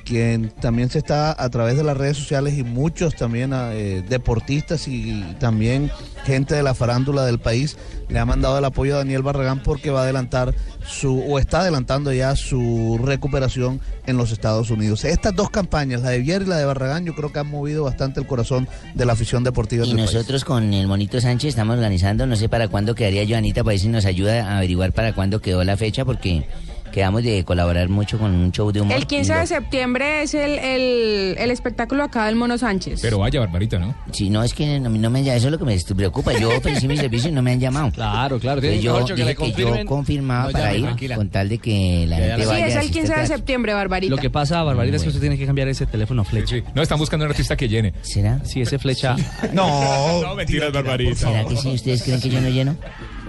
[0.08, 4.88] Quien también se está a través de las redes sociales y muchos también eh, deportistas
[4.88, 5.90] y también
[6.24, 7.76] gente de la farándula del país
[8.08, 10.54] le ha mandado el apoyo a Daniel Barragán porque va a adelantar
[10.86, 15.04] su o está adelantando ya su recuperación en los Estados Unidos.
[15.04, 17.84] Estas dos campañas, la de Vier y la de Barragán, yo creo que han movido
[17.84, 20.14] bastante el corazón de la afición deportiva Y del país.
[20.14, 23.80] nosotros con el Monito Sánchez estamos organizando, no sé para cuándo quedaría Joanita, para ver
[23.80, 26.46] si nos ayuda a averiguar para cuándo quedó la fecha, porque
[26.92, 28.96] quedamos de colaborar mucho con un show de humor.
[28.96, 33.00] El 15 Y de septiembre es el, el, el espectáculo acá del Mono Sánchez.
[33.02, 33.94] Pero vaya, Barbarita, ¿no?
[34.12, 36.32] Sí, no, es que no, no me eso es lo que me preocupa.
[36.38, 37.90] Yo ofrecí mi servicio y no me han llamado.
[37.90, 38.60] Claro, claro.
[38.60, 41.16] Entonces tiene yo que que yo confirmaba No para llame, ir tranquila.
[41.16, 42.66] con tal de que la gente Sí, vaya.
[42.66, 44.10] es el asista 15 de septiembre, Barbarita.
[44.14, 46.56] Lo que pasa, Barbarita, es que usted tiene que cambiar ese teléfono flecha.
[46.74, 47.92] No, están buscando un artista que llene.
[48.02, 48.40] ¿Será?
[48.44, 49.16] Sí, ese flecha.
[49.52, 51.14] No, no, mentiras, Barbarita.
[51.16, 51.68] ¿Será que sí?
[51.68, 52.76] ¿Ustedes creen que yo no lleno?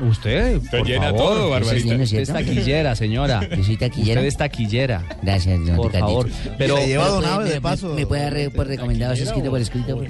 [0.01, 1.17] Usted, Usted por llena favor.
[1.19, 1.87] todo, Eso Barbarita.
[1.95, 3.47] lleno, es taquillera, señora.
[3.55, 4.19] Yo soy taquillera.
[4.21, 5.03] Usted es taquillera.
[5.21, 6.29] Gracias, don Por favor.
[6.57, 7.93] Pero, Se lleva donado ¿Me- de paso.
[7.93, 10.01] ¿Me puede dar re- por recomendado su escrito por escrito?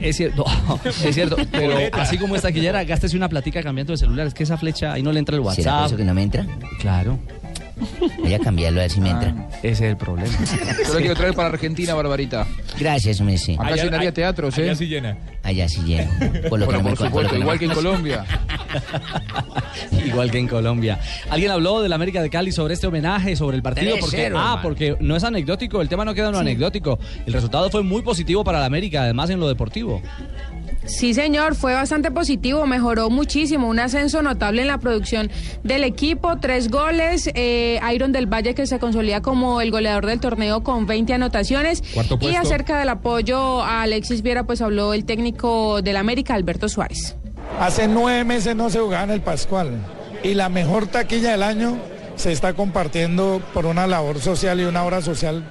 [0.00, 0.44] Es cierto,
[1.04, 4.26] es cierto, pero así como es taquillera, gástese una platica cambiando de celular.
[4.26, 5.86] Es que esa flecha ahí no le entra el ¿Será por WhatsApp.
[5.86, 6.46] eso que no me entra?
[6.80, 7.18] Claro,
[8.18, 9.34] Voy a cambiarlo a ver si me entra.
[9.62, 10.32] ese es el problema.
[10.86, 12.46] Yo lo quiero traer para Argentina, Barbarita.
[12.78, 13.54] Gracias, Messi.
[13.58, 14.62] Acá llenaría teatros, ¿eh?
[14.62, 15.16] Allá sí llena.
[15.42, 16.10] Allá sí lleno.
[16.48, 18.24] Por lo que Bueno, por co- por lo supuesto, que igual que en Colombia.
[20.06, 20.98] Igual que en Colombia.
[21.30, 23.96] ¿Alguien habló del América de Cali sobre este homenaje, sobre el partido?
[23.96, 26.98] 3-0, Porque, ah, porque no es anecdótico, el tema no queda en lo anecdótico.
[27.26, 30.02] El resultado fue muy positivo para el América, además en lo deportivo.
[30.86, 35.30] Sí, señor, fue bastante positivo, mejoró muchísimo, un ascenso notable en la producción
[35.62, 40.20] del equipo, tres goles, eh, Iron del Valle que se consolida como el goleador del
[40.20, 45.04] torneo con 20 anotaciones Cuarto y acerca del apoyo a Alexis Viera pues habló el
[45.04, 47.16] técnico del América, Alberto Suárez.
[47.58, 49.70] Hace nueve meses no se jugaba en el Pascual
[50.22, 51.78] y la mejor taquilla del año
[52.16, 55.44] se está compartiendo por una labor social y una obra social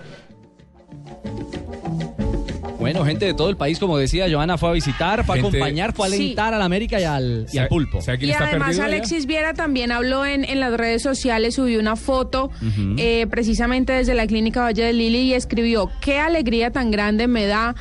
[2.83, 5.93] Bueno, gente de todo el país, como decía, Joana fue a visitar, fue a acompañar,
[5.93, 6.15] fue a Sí.
[6.15, 8.01] alentar al América y al, y al pulpo.
[8.01, 8.85] ¿Sabe quién Y está además allá?
[8.85, 12.51] Alexis Viera también habló en, en las redes sociales, subió una foto
[12.97, 17.45] eh, precisamente desde la clínica Valle de Lili y escribió, qué alegría tan grande me
[17.47, 17.75] da,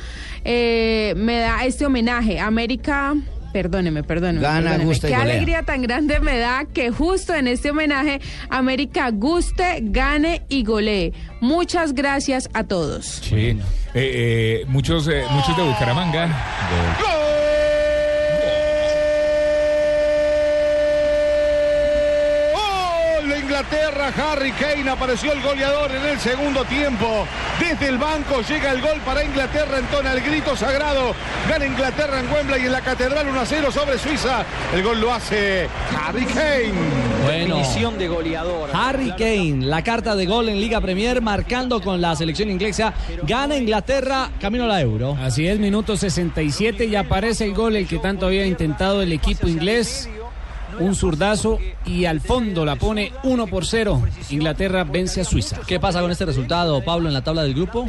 [0.45, 2.39] eh, me da este homenaje.
[2.39, 3.15] América...
[3.53, 4.41] Perdóneme, perdóneme.
[4.41, 4.85] Gana, perdóneme.
[4.85, 5.33] gusta y Qué golea.
[5.33, 11.13] alegría tan grande me da que justo en este homenaje América guste, gane y golee.
[11.39, 13.05] Muchas gracias a todos.
[13.05, 13.35] Sí.
[13.45, 13.57] Eh,
[13.93, 16.25] eh, muchos, eh, muchos de Bucaramanga.
[16.25, 17.32] De
[23.63, 27.25] Inglaterra, Harry Kane apareció el goleador en el segundo tiempo.
[27.59, 31.15] Desde el banco llega el gol para Inglaterra, entona el grito sagrado.
[31.47, 34.45] Gana Inglaterra en Wembley en la Catedral 1 a 0 sobre Suiza.
[34.73, 36.73] El gol lo hace Harry Kane.
[37.23, 37.55] Bueno.
[37.55, 38.69] Definición de goleador.
[38.73, 42.93] Harry Kane, la carta de gol en Liga Premier, marcando con la selección inglesa.
[43.23, 45.17] Gana Inglaterra, camino a la Euro.
[45.21, 49.47] Así es, minuto 67 y aparece el gol, el que tanto había intentado el equipo
[49.47, 50.09] inglés.
[50.79, 54.01] Un zurdazo y al fondo la pone 1 por 0.
[54.29, 55.59] Inglaterra vence a Suiza.
[55.67, 57.87] ¿Qué pasa con este resultado, Pablo, en la tabla del grupo?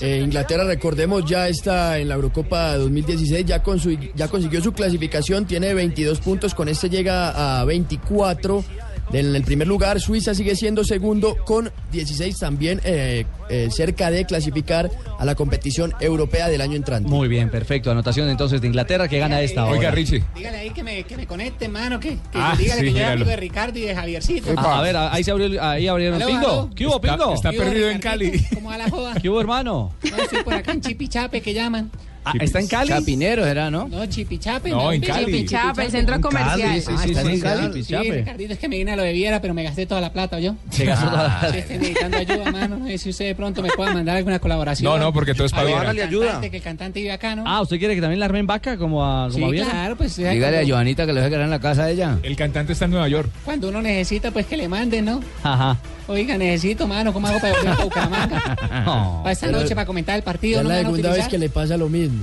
[0.00, 4.72] Eh, Inglaterra, recordemos, ya está en la Eurocopa 2016, ya, con su, ya consiguió su
[4.72, 8.64] clasificación, tiene 22 puntos, con este llega a 24.
[9.12, 14.24] En el primer lugar, Suiza sigue siendo segundo con 16 también eh, eh, cerca de
[14.24, 17.08] clasificar a la competición europea del año entrante.
[17.08, 17.90] Muy bien, perfecto.
[17.90, 19.72] Anotación entonces de Inglaterra que gana esta hora.
[19.78, 20.24] Oiga, Richie.
[20.34, 23.06] Dígale ahí que me, que me conecte, mano, que, que Ah, dígale sí, que yo
[23.06, 24.50] amigo de Ricardo y de Javiercito.
[24.56, 26.48] Ah, a ver, ahí se abrió, ahí abrieron Aló, Pingo.
[26.48, 26.70] aló.
[26.74, 27.34] ¿Qué hubo, Pingo?
[27.34, 28.44] está ¿Qué hubo, perdido en Ricardito?
[28.54, 29.14] ¿Cómo va la joda?
[29.14, 29.92] ¿Qué hubo, hermano?
[30.10, 31.90] No, estoy por acá en Chipichape, que llaman.
[32.28, 32.88] Ah, ¿Está en Cali?
[32.88, 33.86] Chapinero era, ¿no?
[33.88, 34.70] No, Chipichape.
[34.70, 35.26] No, en Cali.
[35.26, 36.58] Chipichape, el centro comercial.
[36.58, 37.72] Sí, Ah, sí, está sí, en sí, Cali.
[37.72, 38.10] sí, Sí, Chape.
[38.10, 40.40] Ricardito, es que me vine a lo de Viera, pero me gasté toda la plata,
[40.40, 40.56] ¿yo?
[40.70, 42.76] Se gastó toda la- Sí, estoy necesitando ayuda, mano.
[42.78, 44.92] No sé si usted de pronto me pueda mandar alguna colaboración.
[44.92, 45.92] No, no, porque todo es para Viera.
[45.92, 46.26] le ayuda.
[46.26, 47.44] cantante, Que el cantante vive acá, ¿no?
[47.46, 49.70] Ah, ¿usted quiere que también la armen vaca como a, como a sí, Viera?
[49.70, 50.16] claro, pues.
[50.16, 52.18] Dígale a Joanita que lo deje quedar en la casa de ella.
[52.24, 53.30] El cantante está en Nueva York.
[53.44, 55.20] cuando uno necesita, pues que le manden, ¿no?
[55.44, 55.78] Ajá.
[56.08, 58.56] Oiga, necesito, mano, ¿cómo hago para volver a Bucaramanga?
[58.84, 59.20] No.
[59.24, 61.76] Para esta noche, para comentar el partido, es ¿no la segunda vez que le pasa
[61.76, 62.15] lo mismo.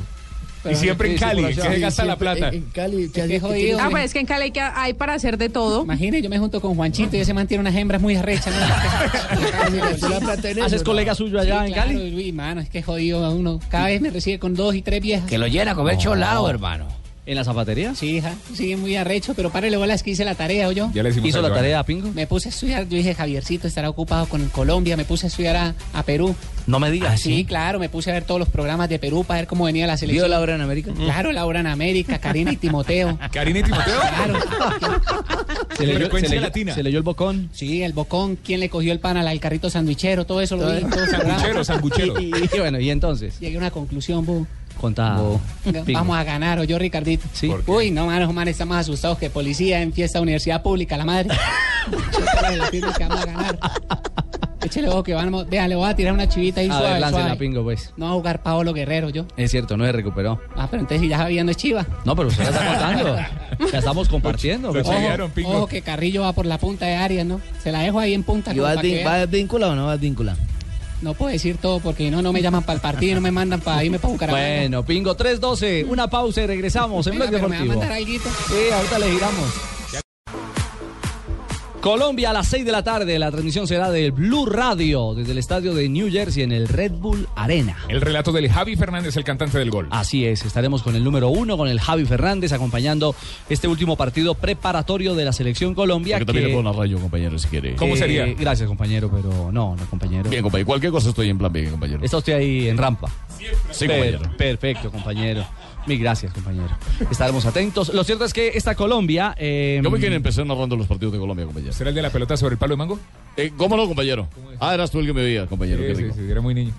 [0.72, 2.48] Y siempre en Cali, que se gasta la plata.
[2.50, 3.80] En, en Cali, que Es jodido.
[3.82, 5.84] Ah, pues es que en Cali que hay para hacer de todo.
[5.84, 8.54] Imagine, yo me junto con Juanchito y ese man tiene unas hembras muy arrechas.
[8.54, 9.78] se ¿no?
[9.86, 12.16] gastó la plata en eso, ¿Haces colega suyo allá Sí, en claro, Cali?
[12.16, 13.60] uy, mano, es que jodido a uno.
[13.70, 15.30] Cada vez me recibe con dos y tres viejas.
[15.30, 16.88] Que lo llena a comer cholao, hermano.
[17.26, 17.96] ¿En la zapatería?
[17.96, 18.34] Sí, hija.
[18.54, 20.92] Sí, muy arrecho, pero párele bolas que hice la tarea, yo.
[20.94, 21.56] Ya le ¿Hizo a la Joana.
[21.56, 22.12] tarea, Pingo?
[22.12, 25.56] Me puse a estudiar, yo dije, Javiercito estará ocupado con Colombia, me puse a estudiar
[25.56, 26.36] a, a Perú.
[26.68, 27.22] No me digas.
[27.22, 29.88] Sí, claro, me puse a ver todos los programas de Perú para ver cómo venía
[29.88, 30.26] la selección.
[30.26, 30.92] ¿Vio la hora en América?
[30.94, 33.18] Claro, la hora en América, Karina y Timoteo.
[33.32, 34.00] ¿Karina y Timoteo?
[34.02, 34.40] Claro.
[35.78, 36.74] ¿Se leyó, se leyó- latina.
[36.76, 37.50] se leyó el bocón?
[37.54, 40.82] Sí, el bocón, quién le cogió el pan al, carrito sandwichero, todo eso lo vi.
[41.10, 42.20] Sanguchero, sanguchero.
[42.20, 43.40] Y, y bueno, ¿y entonces?
[43.40, 44.46] Llegué a una conclusión, bu.
[44.80, 45.18] Contá.
[45.64, 46.00] Pingo.
[46.00, 47.26] Vamos a ganar, o yo, Ricardito.
[47.34, 47.52] Sí.
[47.68, 51.06] Uy, no, manos, man, estamos más asustados que policía en fiesta de universidad pública, la
[51.06, 51.30] madre.
[51.92, 53.60] Yo que vamos a ganar.
[54.64, 57.10] Échale ojo que vamos, vean, le voy a tirar una chivita ahí A suave, ver,
[57.10, 57.36] suave.
[57.36, 57.94] Pingo, pues.
[57.98, 59.26] No va a jugar Paolo Guerrero, yo.
[59.36, 60.40] Es cierto, no se recuperó.
[60.56, 61.86] Ah, pero entonces si ya sabiendo es chiva.
[62.06, 63.18] No, pero usted la está contando.
[63.72, 64.74] Ya estamos compartiendo.
[64.74, 65.32] Lo pues.
[65.34, 65.52] Pingo.
[65.52, 67.40] Ojo que Carrillo va por la punta de Arias, ¿no?
[67.62, 68.52] Se la dejo ahí en punta.
[68.52, 69.08] ¿Y como va, pa' que de, vea.
[69.08, 70.36] va de víncula o no va de víncula?
[71.04, 73.60] No puedo decir todo porque no, no me llaman para el partido no me mandan
[73.60, 74.46] para irme para Bucaramanga.
[74.60, 77.80] Bueno, Pingo 3-12, una pausa y regresamos en Blog pero me va a Deportivo.
[77.82, 77.98] mandar.
[78.48, 79.73] Sí, ahorita le giramos.
[81.84, 83.20] Colombia a las 6 de la tarde.
[83.20, 86.94] La transmisión será de Blue Radio desde el estadio de New Jersey en el Red
[86.94, 87.76] Bull Arena.
[87.90, 89.90] El relato del Javi Fernández, el cantante del gol.
[89.92, 93.14] Así es, estaremos con el número uno, con el Javi Fernández, acompañando
[93.50, 96.16] este último partido preparatorio de la selección Colombia.
[96.20, 97.76] Porque también que- le puedo narrar yo, compañero, si quiere.
[97.76, 98.28] ¿Cómo Eh, sería?
[98.34, 100.30] Gracias, compañero, pero no, no, compañero.
[100.30, 100.68] Bien, compañero.
[100.68, 102.00] Cualquier cosa estoy en plan bien, compañero.
[102.02, 103.10] Está usted ahí en rampa.
[103.72, 104.38] Sí, Per- compañero.
[104.38, 105.44] Perfecto, compañero.
[105.86, 106.70] Mil gracias, compañero.
[107.12, 107.94] Estaremos atentos.
[107.94, 109.36] Lo cierto es que esta Colombia.
[109.38, 111.74] eh, Yo me quiero empezar narrando los partidos de Colombia, compañero.
[111.74, 113.00] ¿Será el de la pelota sobre el palo de mango?
[113.36, 114.28] Eh, ¿Cómo no, compañero?
[114.62, 115.82] Ah, eras tú el que me veía, compañero.
[115.82, 116.16] Sí, qué sí, rico.
[116.16, 116.74] sí, era muy niño.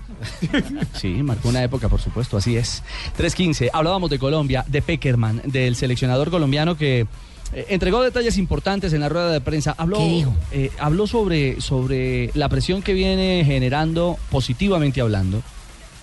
[0.94, 2.82] Sí, marcó una época, por supuesto, así es.
[3.18, 7.00] 3.15, hablábamos de Colombia, de Peckerman, del seleccionador colombiano que
[7.52, 9.74] eh, entregó detalles importantes en la rueda de prensa.
[9.76, 10.34] Habló, ¿Qué dijo?
[10.52, 15.42] eh, habló sobre, sobre la presión que viene generando, positivamente hablando,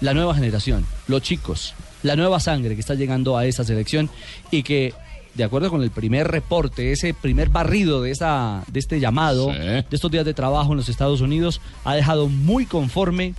[0.02, 4.10] la nueva generación, los chicos, la nueva sangre que está llegando a esa selección
[4.50, 4.94] y que,
[5.36, 9.58] de acuerdo con el primer reporte, ese primer barrido de, esta, de este llamado, Sí.
[9.60, 13.34] de estos días de trabajo en los Estados Unidos, ha dejado muy conforme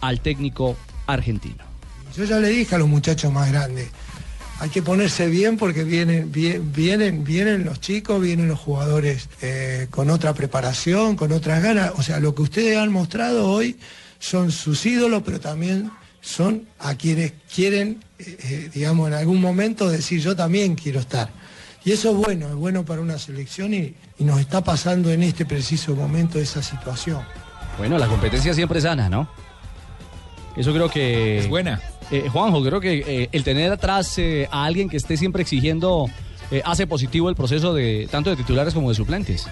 [0.00, 1.64] al técnico argentino.
[2.16, 3.88] Yo ya le dije a los muchachos más grandes,
[4.60, 9.88] hay que ponerse bien porque vienen, vie- vienen, vienen los chicos, vienen los jugadores eh,
[9.90, 11.92] con otra preparación, con otras ganas.
[11.96, 13.76] O sea, lo que ustedes han mostrado hoy
[14.20, 15.90] son sus ídolos, pero también
[16.22, 21.28] son a quienes quieren, eh, eh, digamos, en algún momento decir yo también quiero estar.
[21.84, 25.22] Y eso es bueno, es bueno para una selección y, y nos está pasando en
[25.24, 27.20] este preciso momento esa situación.
[27.76, 29.28] Bueno, la competencia siempre es sana, ¿no?
[30.56, 31.38] Eso creo que...
[31.38, 31.80] Es buena.
[32.10, 36.06] Eh, Juanjo, creo que eh, el tener atrás eh, a alguien que esté siempre exigiendo
[36.50, 39.48] eh, hace positivo el proceso de tanto de titulares como de suplentes.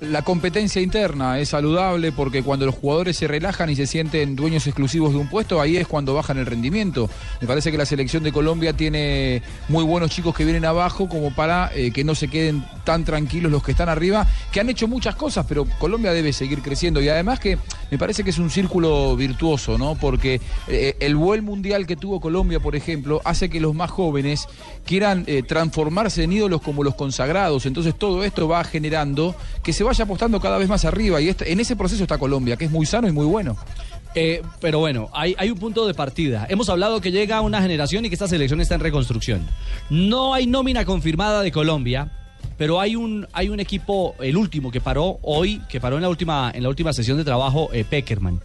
[0.00, 4.66] La competencia interna es saludable porque cuando los jugadores se relajan y se sienten dueños
[4.66, 7.08] exclusivos de un puesto, ahí es cuando bajan el rendimiento.
[7.40, 11.34] Me parece que la selección de Colombia tiene muy buenos chicos que vienen abajo como
[11.34, 14.86] para eh, que no se queden tan tranquilos los que están arriba, que han hecho
[14.86, 17.56] muchas cosas, pero Colombia debe seguir creciendo y además que
[17.90, 19.94] me parece que es un círculo virtuoso, ¿no?
[19.94, 24.46] Porque eh, el buen mundial que tuvo Colombia, por ejemplo, hace que los más jóvenes
[24.84, 27.64] quieran eh, transformarse en ídolos como los consagrados.
[27.64, 31.50] Entonces todo esto va generando que se vaya apostando cada vez más arriba y este-
[31.50, 33.56] en ese proceso está Colombia, que es muy sano y muy bueno.
[34.14, 36.46] Eh, pero bueno, hay, hay un punto de partida.
[36.48, 39.46] Hemos hablado que llega una generación y que esta selección está en reconstrucción.
[39.90, 42.10] No hay nómina confirmada de Colombia,
[42.56, 46.08] pero hay un, hay un equipo, el último que paró hoy, que paró en la
[46.08, 48.40] última, en la última sesión de trabajo, eh, Peckerman.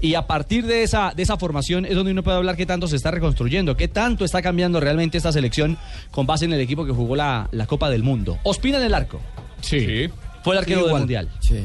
[0.00, 2.88] Y a partir de esa, de esa formación es donde uno puede hablar qué tanto
[2.88, 5.78] se está reconstruyendo, qué tanto está cambiando realmente esta selección
[6.10, 8.38] con base en el equipo que jugó la, la Copa del Mundo.
[8.42, 9.20] Ospina en el arco.
[9.60, 10.08] Sí.
[10.44, 10.96] Fue el arquero Sí, del.
[10.98, 11.28] Mundial.
[11.40, 11.64] Sí.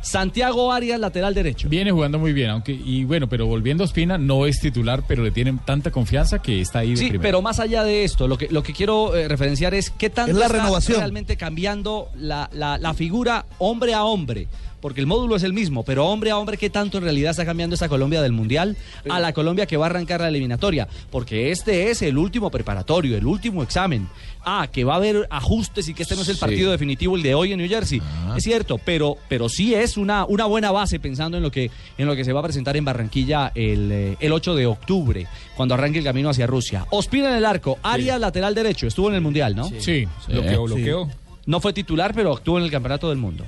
[0.00, 1.68] Santiago Arias, lateral derecho.
[1.68, 5.22] Viene jugando muy bien, aunque y bueno, pero volviendo a Ospina no es titular, pero
[5.22, 7.22] le tienen tanta confianza que está ahí de Sí, primero.
[7.22, 10.32] pero más allá de esto, lo que, lo que quiero eh, referenciar es qué tanto
[10.32, 10.98] Es la está renovación.
[10.98, 14.48] realmente cambiando la, la- la figura hombre a hombre.
[14.82, 17.46] Porque el módulo es el mismo, pero hombre a hombre, ¿qué tanto en realidad está
[17.46, 18.76] cambiando esta Colombia del Mundial
[19.08, 20.86] a la Colombia que va a arrancar la eliminatoria?
[21.10, 24.08] Porque este es el último preparatorio, el último examen.
[24.44, 26.40] Ah, que va a haber ajustes y que este no es el Sí.
[26.40, 28.02] partido definitivo, el de hoy en New Jersey.
[28.36, 32.06] Es cierto, pero, pero sí es una, una buena base pensando en lo, que, en
[32.08, 35.74] lo que se va a presentar en Barranquilla el, eh, el 8 de octubre, cuando
[35.74, 36.86] arranque el camino hacia Rusia.
[36.90, 39.70] Ospina en el arco, Arias lateral derecho, estuvo en el Mundial, ¿no?
[39.78, 40.08] Sí.
[40.26, 41.08] Bloqueo, bloqueo.
[41.46, 43.44] No fue titular, pero actuó en el Campeonato del Mundo.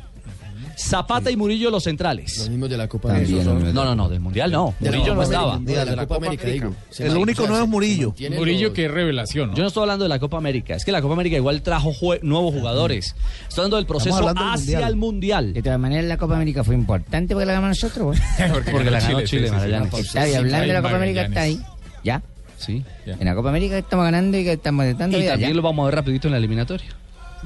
[0.77, 2.39] Zapata y Murillo los centrales.
[2.39, 3.73] Los mismos de la Copa También, América.
[3.73, 4.75] No, no, no, del Mundial no.
[4.81, 5.59] De Murillo no estaba.
[5.59, 6.75] De la Copa América, digo.
[6.99, 8.15] El único nuevo es Murillo.
[8.37, 9.51] Murillo, los- qué revelación.
[9.51, 9.57] ¿no?
[9.57, 11.93] Yo no estoy hablando de la Copa América, es que la Copa América igual trajo
[11.93, 13.15] jue- nuevos jugadores.
[13.49, 14.91] Estoy hablando del proceso hablando del hacia Mundial.
[14.91, 15.53] el Mundial.
[15.55, 18.07] De todas maneras, la Copa América fue importante porque la ganamos nosotros,
[18.39, 18.63] güey.
[18.73, 19.51] Porque la ganó Chile.
[19.51, 19.95] Magallanes.
[19.95, 21.61] Está bien, hablando de la Copa América, está ahí.
[22.03, 22.23] ¿Ya?
[22.57, 22.83] Sí.
[23.07, 25.87] En la Copa América estamos ganando y que estamos tratando Y también lo vamos a
[25.87, 26.87] ver rapidito en la eliminatoria.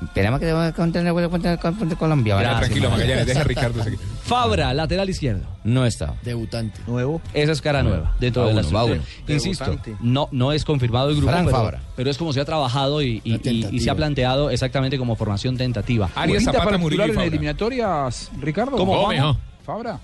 [0.05, 2.41] Esperamos que te vamos a contar la vuelta contra, contra Colombia.
[2.41, 2.59] Ya, ¿vale?
[2.67, 3.99] tranquilo, Magallanes, deja a Ricardo seguir.
[4.23, 5.43] Fabra, lateral izquierdo.
[5.65, 6.15] No está.
[6.23, 6.81] Debutante.
[6.87, 7.21] Nuevo.
[7.35, 8.95] Esa es cara nueva dentro de va estructura.
[9.27, 9.35] uno.
[9.35, 11.81] Insisto, no, no es confirmado el grupo, Fran pero, Fabra.
[11.97, 15.17] pero es como se ha trabajado y, y- y- y se ha planteado exactamente como
[15.17, 16.09] formación tentativa.
[16.15, 18.77] Arias ¿Pinta para titular en eliminatorias, Ricardo?
[18.77, 19.39] ¿Cómo, ¿Cómo?
[19.65, 19.99] Fabra.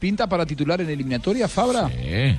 [0.00, 1.90] ¿Pinta para titular en eliminatorias, Fabra?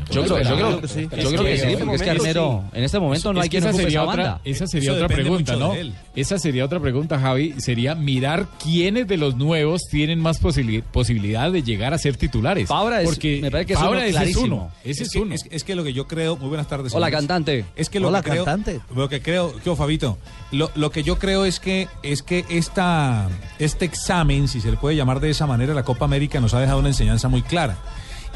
[0.10, 3.32] Yo creo, yo creo- yo creo que sí, porque es que Armero, en este momento
[3.32, 4.41] no Es hay que quien esa sería esa otra, banda.
[4.43, 5.74] esa sería Eso otra pregunta, ¿no?
[6.15, 7.54] Esa sería otra pregunta, Javi.
[7.60, 12.67] Sería mirar quiénes de los nuevos tienen más posibili- posibilidad de llegar a ser titulares.
[12.67, 14.45] Fabra es- Porque me parece que es Fabra uno ese es clarísimo.
[14.45, 14.71] uno.
[14.84, 15.36] Ese es, que, uno.
[15.36, 16.91] Es, es que lo que yo creo, muy buenas tardes.
[16.95, 17.28] Hola, señores.
[17.28, 17.65] cantante.
[17.76, 18.82] Es que lo Hola, que creo, cantante.
[18.95, 20.17] Lo que creo, ¿qué Fabito?
[20.52, 24.78] Lo, lo que yo creo es que es que esta, este examen, si se le
[24.78, 27.51] puede llamar de esa manera, la Copa América nos ha dejado una enseñanza muy clara.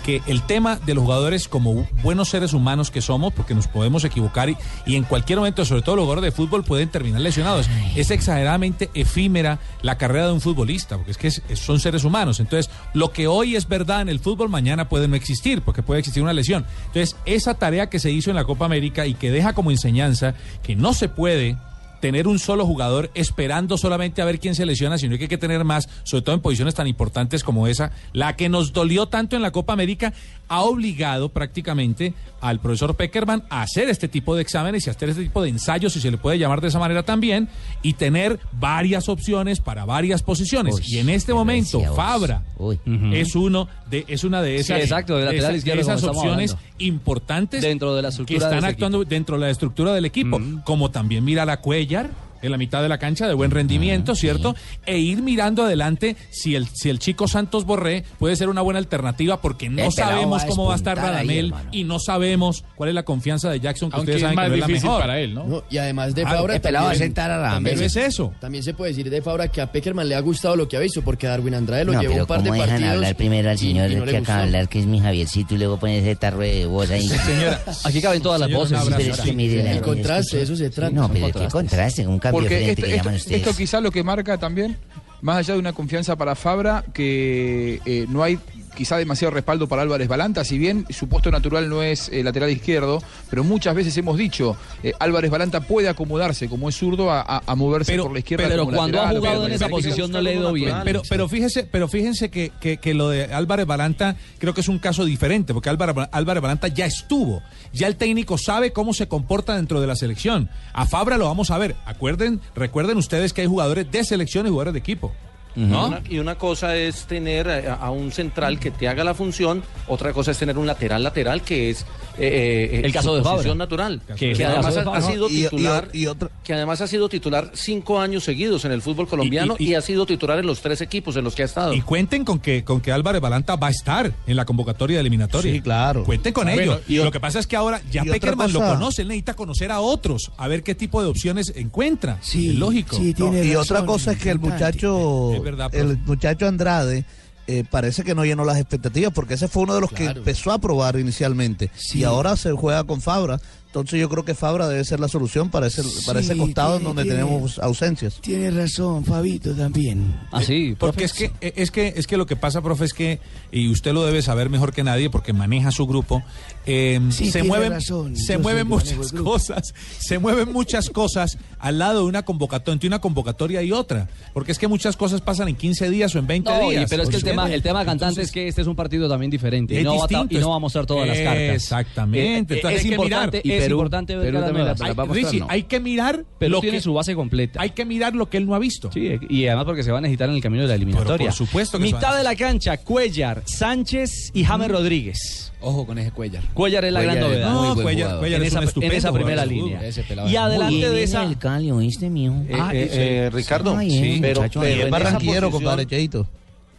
[0.04, 4.04] Que el tema de los jugadores como buenos seres humanos que somos, porque nos podemos
[4.04, 7.68] equivocar y, y en cualquier momento, sobre todo los jugadores de fútbol, pueden terminar lesionados.
[7.96, 12.40] Es exageradamente efímera la carrera de un futbolista, porque es que es- son seres humanos.
[12.40, 16.02] Entonces, lo que hoy es verdad en el fútbol, mañana puede no existir, porque puede
[16.02, 16.68] existir una lesión.
[16.88, 20.36] Entonces, esa tarea que se hizo en la Copa América y que deja como enseñanza
[20.62, 21.58] que no se puede
[22.00, 25.38] tener un solo jugador esperando solamente a ver quién se lesiona, sino que hay que
[25.38, 29.36] tener más, sobre todo en posiciones tan importantes como esa, la que nos dolió tanto
[29.36, 30.14] en la Copa América,
[30.48, 35.10] ha obligado prácticamente al profesor Peckerman a hacer este tipo de exámenes y a hacer
[35.10, 37.50] este tipo de ensayos, si se le puede llamar de esa manera también,
[37.82, 40.76] y tener varias opciones para varias posiciones.
[40.76, 41.82] Uy, y en este momento.
[41.96, 42.80] Fabra Uy.
[43.14, 46.74] es uno de, es una de Sí, esas, exacto, de lateral esas opciones hablando.
[46.80, 50.40] importantes Dentro de la que estructura de están actuando dentro de la estructura del equipo,
[50.64, 52.10] como también mira la Cuellar
[52.42, 54.56] en la mitad de la cancha de buen rendimiento, ¿cierto?
[54.86, 58.80] E ir mirando adelante si el, si el chico Santos Borré puede ser una buena
[58.80, 61.70] alternativa porque no El sabemos va cómo va a estar ahí, Radamel hermano.
[61.72, 64.46] y no sabemos cuál es la confianza de Jackson que Aunque ustedes es saben más
[64.46, 65.02] que no es la difícil mejor.
[65.02, 65.44] para él, ¿no?
[65.46, 67.56] No, y además de Ah, Fabra pelado va a también- sentar a Radamel.
[67.56, 68.34] también- Pero es eso.
[68.40, 70.80] También se puede decir de Fabra que a Peckerman le ha gustado lo que ha
[70.80, 72.80] visto porque Darwin Andrade lo No, llevó un par de ¿cómo partidos.
[72.82, 75.56] dejan hablar primero al señor y no que acaba de hablar, que es mi Javiercito,
[75.56, 77.08] y luego pone ese tarro de voz ahí?
[77.08, 78.72] Señora, aquí caben todas las voces.
[78.72, 78.98] un abrazo.
[79.02, 80.92] Pero es que mire, la- El contraste, eso se trata.
[80.94, 84.38] No, pero qué contraste, un cambio Porque esto, que esto- esto quizá lo que marca
[84.38, 84.78] también,
[85.22, 88.38] más allá de una confianza para Fabra, que eh, no hay
[88.76, 92.50] quizá demasiado respaldo para Álvarez Balanta, si bien su puesto natural no es eh, lateral
[92.52, 97.22] izquierdo, pero muchas veces hemos dicho, eh, Álvarez Balanta puede acomodarse como es zurdo a,
[97.22, 98.48] a- a moverse por la izquierda.
[98.48, 100.70] pero como cuando ha lateral, jugado pero en esa posición no le ha ido bien.
[100.70, 100.86] natural.
[100.86, 104.68] Pero, pero fíjese, pero fíjense que, que- que lo de Álvarez Balanta creo que es
[104.68, 107.42] un caso diferente, porque Álvarez, Álvarez Balanta ya estuvo.
[107.74, 110.50] Ya el técnico sabe cómo se comporta dentro de la selección.
[110.74, 111.76] A Fabra lo vamos a ver.
[111.86, 115.14] Acuerden, recuerden ustedes que hay jugadores de selección y jugadores de equipo.
[115.56, 115.88] ¿No?
[115.88, 119.64] Una- y una cosa es tener a, a un central que te haga la función,
[119.88, 121.86] otra cosa es tener un lateral lateral que es
[122.18, 123.56] eh, eh, El caso su de Fabra.
[123.56, 127.52] natural, Que además ha, sido Y- y- titular, y otra- que además ha sido titular
[127.54, 130.80] cinco años seguidos en el fútbol colombiano y, y- ha sido titular en los tres
[130.82, 131.74] equipos en los que ha estado.
[131.74, 135.02] Y cuenten con que, con que Álvarez Balanta va a estar en la convocatoria de
[135.02, 135.52] eliminatoria.
[135.52, 136.04] Sí, claro.
[136.06, 136.82] Cuenten con Bueno, ello.
[136.88, 139.82] y lo que pasa es que ahora ya Peckerman lo conoce, él necesita conocer a
[139.82, 142.18] otros, a ver qué tipo de opciones encuentra.
[142.22, 142.98] Sí, es lógico.
[143.18, 147.06] No, y otra cosa es que el muchacho, verdad, el muchacho Andrade
[147.48, 150.52] eh, parece que no llenó las expectativas porque ese fue uno de los que empezó
[150.52, 151.70] a probar inicialmente.
[151.94, 153.40] Y ahora se juega con Fabra.
[153.76, 156.80] Entonces yo creo que Fabra debe ser la solución para ese, para ese costado en
[156.80, 158.22] tiene- donde tiene- tenemos ausencias.
[158.22, 160.16] Tiene razón, Fabito también.
[160.32, 163.20] Ah, sí, Porque es que, es que es que lo que pasa, profe, es que,
[163.52, 166.24] y usted lo debe saber mejor que nadie porque maneja su grupo,
[166.66, 171.78] eh, Sí, se mueven, razón, se yo mueven muchas cosas, se mueven muchas cosas al
[171.78, 174.08] lado de una convocatoria, entre una convocatoria y otra.
[174.34, 176.90] Porque es que muchas cosas pasan en 15 días o en 20 No, y- días.
[176.90, 179.30] pero es que el tema, el tema cantante es que este es un partido también
[179.30, 181.18] diferente y no, va a ta- distinto, y no es- va a mostrar todas las
[181.18, 181.56] cartas.
[181.56, 183.58] Exactamente, Eh, entonces es que importante, mirar.
[183.66, 184.76] Es importante ver cada nueva.
[184.80, 187.62] Hay- Richie, hay que mirar Pero lo tiene que su base completa.
[187.62, 188.92] hay que mirar lo que él no ha visto.
[188.92, 191.18] Sí, y además porque se va a necesitar en el camino de la eliminatoria.
[191.18, 194.68] Pero por supuesto que se Mitad van a- de la cancha, Cuellar, Sánchez y James
[194.70, 195.52] Rodríguez.
[195.62, 196.44] Ojo con ese Cuellar.
[196.54, 197.50] Cuellar es la gran es novedad.
[197.52, 198.20] muy No, buen Cuellar, jugador.
[198.20, 199.78] Cuellar en es esa, un estupendo en esa jugador primera de línea.
[199.78, 199.90] fútbol.
[199.90, 201.24] Ese pelado Y es muy adelante de esa.
[201.24, 202.36] el Cali, ¿oíste, mijo?
[202.48, 205.86] Eh, Ah, eh, eh, Ricardo, Ay, eh, pero, muchacho, pero en esa barranquillero, posición- compadre
[205.88, 206.28] Cheito.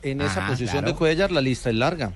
[0.03, 0.87] En esa Ah, posición claro.
[0.89, 2.13] de Cuellar la lista es larga.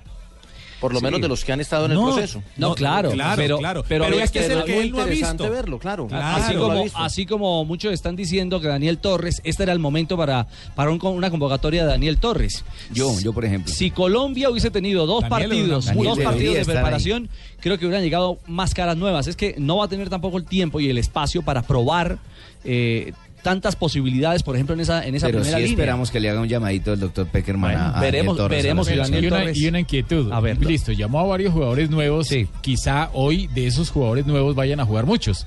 [0.80, 1.04] Por lo Sí.
[1.04, 2.42] menos de los que han estado en No, el proceso.
[2.56, 3.84] No, claro, claro, pero, claro.
[3.86, 5.50] pero, Pero había es que es el que él no ha visto.
[5.50, 6.06] verlo, claro.
[6.06, 6.42] Claro.
[6.42, 10.46] Así como, así como muchos están diciendo que Daniel Torres, este era el momento para,
[10.74, 12.64] para un- una convocatoria de Daniel Torres.
[12.92, 13.72] Yo, yo por ejemplo.
[13.72, 17.28] Si Colombia hubiese tenido dos Daniel partidos, Daniel dos partidos de preparación,
[17.60, 19.26] creo que hubieran llegado más caras nuevas.
[19.26, 22.18] Es que no va a tener tampoco el tiempo y el espacio para probar
[22.64, 23.12] eh,
[23.42, 25.72] tantas posibilidades, por ejemplo, en esa, en esa Pero sí primera línea.
[25.72, 28.86] esperamos que le haga un llamadito el doctor Peckerman Bueno, a- veremos- Daniel Torres veremos
[28.86, 30.32] a si la Daniel y, una, y una inquietud.
[30.32, 32.28] A ver, Listo, llamó a varios jugadores nuevos.
[32.60, 35.46] Quizá hoy de esos jugadores nuevos vayan a jugar muchos.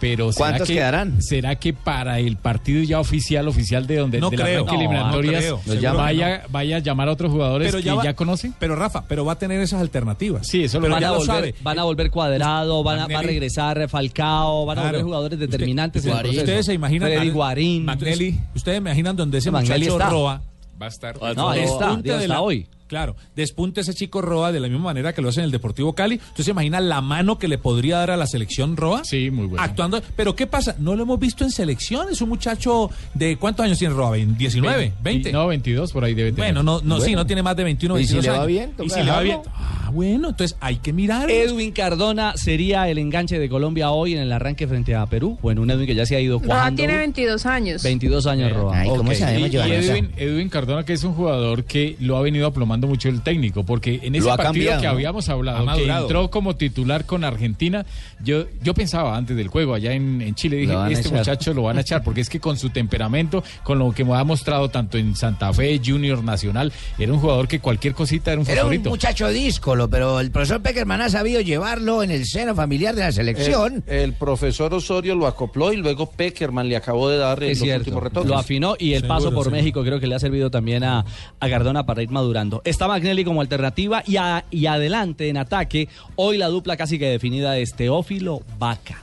[0.00, 1.20] Pero ¿será ¿Cuántos que, quedarán?
[1.22, 4.64] ¿Será que para el partido ya oficial, oficial de donde No de creo.
[4.64, 5.94] No, eliminatorias, no creo.
[5.94, 8.52] vaya, vaya a llamar a otros jugadores Pero que ya ya, va- conoce?
[8.58, 10.46] Pero Rafa, pero va a tener esas alternativas.
[10.46, 11.54] Sí, eso lo van, ya a lo volver, sabe.
[11.62, 16.04] van a volver cuadrado, van a, va a regresar Falcao, van a volver jugadores determinantes.
[16.06, 17.84] Ustedes se imaginan Freddy Guarín.
[17.84, 20.10] Magnelli, ustedes imaginan donde ese Magnelli muchacho está.
[20.10, 20.42] Roa
[20.80, 21.16] Va a estar.
[21.36, 22.66] No, ahí está, Dios de está la- hoy.
[22.90, 25.92] Claro, despunte ese chico Roa de la misma manera que lo hace en el Deportivo
[25.92, 26.16] Cali.
[26.16, 29.04] Entonces se imagina la mano que le podría dar a la selección Roa.
[29.04, 29.62] Sí, muy bueno.
[29.62, 30.02] Actuando.
[30.16, 30.74] Pero ¿qué pasa?
[30.76, 32.08] No lo hemos visto en selección.
[32.10, 34.16] Es un muchacho de ¿cuántos años tiene Roa?
[34.16, 34.92] ¿19?
[35.04, 35.30] ¿20?
[35.30, 36.52] No, 22 por ahí debe tener.
[36.52, 38.70] Bueno, no, no, sí, no tiene más de 21, ¿Y si 22 le va bien?
[38.70, 39.40] Y ¿Toca si le va bien.
[39.54, 41.30] Ah, bueno, entonces hay que mirar.
[41.30, 45.38] Edwin Cardona sería el enganche de Colombia hoy en el arranque frente a Perú.
[45.40, 47.84] Bueno, un Edwin que ya se ha ido Roa tiene 22 años.
[47.84, 48.82] 22 años, Roa.
[48.88, 49.12] Ok.
[49.14, 49.56] sabemos, Y-?
[49.56, 53.64] Edwin, Edwin Cardona, que es un jugador que lo ha venido aplomando mucho el técnico,
[53.64, 57.84] porque en ese partido cambiado, que habíamos Ha hablado, que entró como titular con Argentina,
[58.22, 61.18] yo, yo pensaba antes del juego allá en, en Chile, dije, este echar.
[61.18, 64.14] muchacho lo van a echar, porque es que con su temperamento, con lo que me
[64.14, 68.40] ha mostrado tanto en Santa Fe, Junior Nacional, era un jugador que cualquier cosita era
[68.40, 68.90] un Era un favorito.
[68.90, 73.12] muchacho díscolo, pero el profesor Peckerman ha sabido llevarlo en el seno familiar de la
[73.12, 73.82] selección.
[73.86, 77.64] El, el profesor Osorio lo acopló y luego Peckerman le acabó de dar Es los
[77.66, 78.28] cierto, últimos retoques.
[78.30, 79.50] lo afinó y el paso por seguro.
[79.50, 81.04] México creo que le ha servido también a,
[81.40, 82.62] a Cardona para ir madurando.
[82.64, 85.88] Está Magnelli como alternativa y, a- y adelante en ataque.
[86.16, 87.74] Hoy la dupla casi que definida es
[88.10, 89.00] Teófilo Vaca.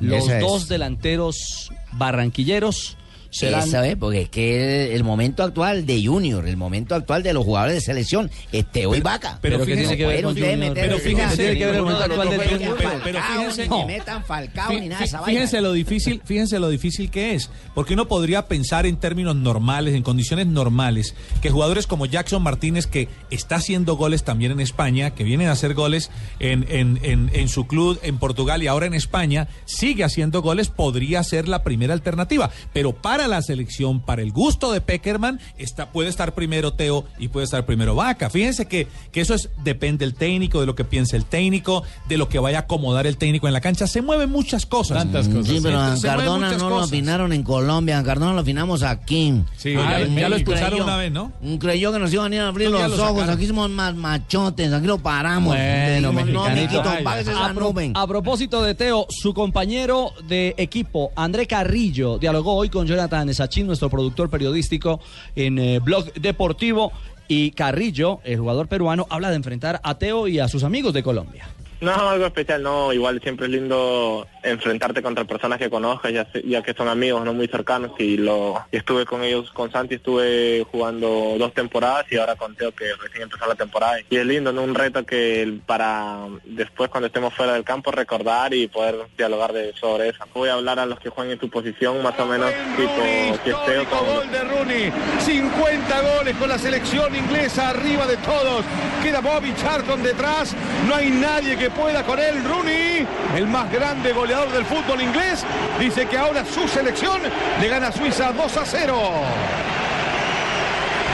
[0.00, 0.40] Los es.
[0.40, 2.96] dos delanteros barranquilleros
[3.30, 3.66] serán...
[3.68, 7.32] Eso es, porque es que el, el momento actual de Junior, el momento actual de
[7.32, 9.38] los jugadores de selección, este hoy vaca.
[9.42, 10.74] pero ¿qué tiene que ver con Junior?
[10.74, 12.74] Pero fíjense- tiene que ver el momento actual del Junior.
[12.78, 15.32] Pero- pero fíjense- No metan Falcao Fí- ni nada de esa vaina.
[15.40, 19.94] Fíjense lo difícil, fíjense lo difícil que es, porque uno podría pensar en términos normales,
[19.94, 25.10] en condiciones normales, que jugadores como Jackson Martínez, que está haciendo goles también en España,
[25.14, 28.86] que vienen a hacer goles en, en, en, en su club en Portugal y ahora
[28.86, 32.50] en España, sigue haciendo goles, podría ser la primera alternativa.
[32.72, 37.28] Pero para la selección, para el gusto de Peckerman, está, puede estar primero Teo y
[37.28, 38.30] puede estar primero Vaca.
[38.30, 42.16] Fíjense que, que eso es, depende del técnico, de lo que piense el técnico, de
[42.18, 43.86] lo que vaya a acomodar el técnico en la cancha.
[43.86, 44.98] Se mueven muchas cosas.
[44.98, 45.46] Tantas cosas.
[45.46, 46.88] Sí, pero a Cardona no lo cosas.
[46.88, 49.42] opinaron en Colombia, a Cardona lo opinamos aquí.
[49.56, 51.32] Sí, ya- ya lo expulsaron creyó- una vez, ¿no?
[51.58, 53.30] Creyó que nos iban a ir a abrir los lo ojos, sacaron.
[53.30, 55.54] aquí somos más machotes, aquí lo paramos.
[55.54, 56.82] Bueno, dijimos, no, mexicanito.
[56.82, 57.92] mijito, bájese esa a, pro- nube.
[57.94, 63.66] a propósito de Teo, su compañero de equipo, André Carrillo, dialogó hoy con Jonathan Sachin,
[63.66, 65.00] nuestro productor periodístico
[65.34, 66.92] en eh, Blog Deportivo.
[67.28, 71.02] Y Carrillo, el jugador peruano, habla de enfrentar a Teo y a sus amigos de
[71.02, 71.48] Colombia.
[71.80, 72.92] No, algo especial, no.
[72.92, 77.34] Igual siempre es lindo enfrentarte contra personas que conozcas, ya, ya que son amigos, no
[77.34, 77.92] muy cercanos.
[77.98, 82.54] Y lo y estuve con ellos, con Santi, estuve jugando dos temporadas y ahora con
[82.56, 83.98] Teo, que recién empezó la temporada.
[84.08, 84.62] Y es lindo, ¿no?
[84.62, 89.74] Un reto que para después, cuando estemos fuera del campo, recordar y poder dialogar de,
[89.74, 90.24] sobre eso.
[90.32, 93.84] Voy a hablar a los que jueguen en tu posición, más o menos, tipo, Teo,
[93.90, 98.64] con- gol de Rooney, 50 goles con la selección inglesa arriba de todos.
[99.02, 100.54] Queda Bobby Charlton detrás,
[100.88, 102.44] no hay nadie que pueda con él.
[102.44, 103.06] Rooney,
[103.36, 105.44] el más grande goleador del fútbol inglés,
[105.78, 107.20] dice que ahora su selección
[107.60, 109.00] le gana a Suiza 2 a 0.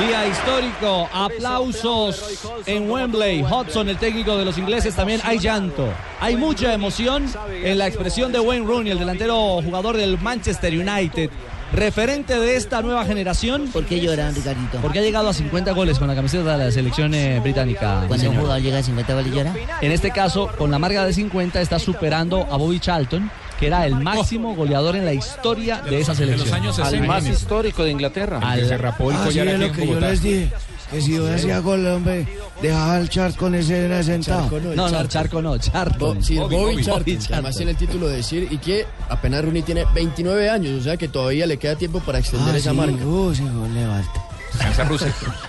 [0.06, 3.42] Día histórico, aplausos en Wembley.
[3.42, 5.86] Hudson, el técnico de los ingleses, también hay llanto.
[6.18, 11.30] Hay mucha emoción en la expresión de Wayne Rooney, el delantero jugador del Manchester United.
[11.72, 13.68] Referente de esta nueva generación.
[13.72, 14.78] ¿Por qué lloran, Ricardito?
[14.82, 18.04] Porque ha llegado a 50 goles con la camiseta de la selección eh, británica.
[18.08, 19.54] Cuando un jugador llega a 50 goles llora.
[19.80, 23.86] En este caso, con la marca de 50, está superando a Bobby Charlton, que era
[23.86, 26.62] el máximo goleador en la historia de esa selección.
[26.82, 28.38] Al más histórico de Inglaterra.
[28.42, 30.52] Al- que se rapó el Así collar aquí lo en que yo les dije.
[30.92, 32.26] Que si yo hacía gol, hombre,
[32.60, 34.48] dejaba el chart con ese era sentado.
[34.60, 36.18] No, no, Charco no, Charlton.
[36.18, 37.18] Bo- sí, Bobby, Bobby Bobby Charlton.
[37.32, 40.96] además tiene el título de decir y que apenas Rooney tiene 29 años, o sea
[40.98, 43.04] que todavía le queda tiempo para extender Ah, esa sí, marca.
[43.06, 43.70] uh, sí, gol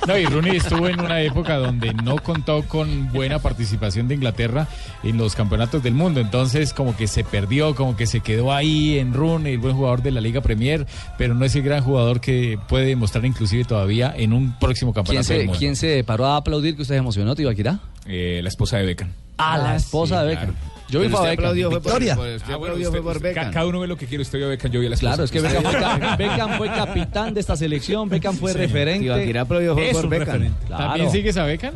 [0.07, 4.67] No, y Rooney estuvo en una época donde no contó con buena participación de Inglaterra
[5.03, 6.19] en los campeonatos del mundo.
[6.19, 10.01] Entonces, como que se perdió, como que se quedó ahí en Rooney, el buen jugador
[10.01, 10.85] de la Liga Premier,
[11.17, 15.05] pero no es el gran jugador que puede demostrar inclusive todavía en un próximo ¿Quién
[15.05, 15.59] campeonato del se, mundo.
[15.59, 17.79] ¿Quién se paró a aplaudir que usted se emocionó, Tibaquirá?
[18.05, 19.11] Eh, la esposa de Beckham.
[19.37, 20.53] Ah, la esposa de Beckham.
[20.93, 21.53] Yo vi a usted Beckham.
[21.53, 22.15] fue Victoria.
[22.15, 23.51] por- usted aplaudió, fue por Beckham.
[23.51, 24.21] Cada uno ve lo que quiere.
[24.21, 25.09] Usted vio a Beckham, yo vi a la esposa.
[25.13, 28.57] Claro, es que Beckham fue, Beckham fue capitán de esta selección, Beckham fue Sí.
[28.59, 29.03] referente.
[29.03, 30.53] Tibaquirá aplaudió, fue por Beckham.
[30.69, 31.73] ¿También sigues a Beckham?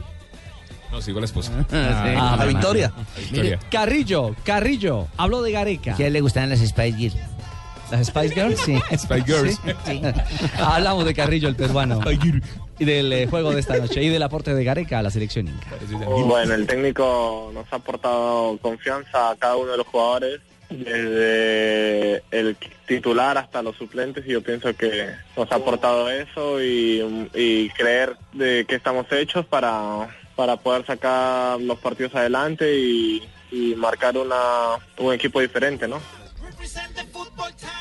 [0.91, 1.51] No, sigo a la esposa.
[1.71, 2.91] Ah, a Victoria.
[2.95, 3.59] A Victoria.
[3.69, 5.95] Carrillo, Carrillo, habló de Gareca.
[5.95, 7.17] ¿Qué le gustan las Spice Girls?
[7.91, 8.59] ¿Las Spice Girls?
[8.61, 8.77] Sí.
[8.97, 9.59] Spice Girls.
[9.85, 10.01] Sí.
[10.59, 11.99] Hablamos de Carrillo, el peruano.
[12.79, 15.47] Y del eh, juego de esta noche y del aporte de Gareca a la selección
[15.47, 15.67] inca.
[16.05, 22.55] Bueno, el técnico nos ha aportado confianza a cada uno de los jugadores, desde el
[22.85, 28.15] titular hasta los suplentes, y yo pienso que nos ha aportado eso y, y creer
[28.33, 34.75] de que estamos hechos para, para poder sacar los partidos adelante y, y marcar una,
[34.97, 35.99] un equipo diferente, ¿no?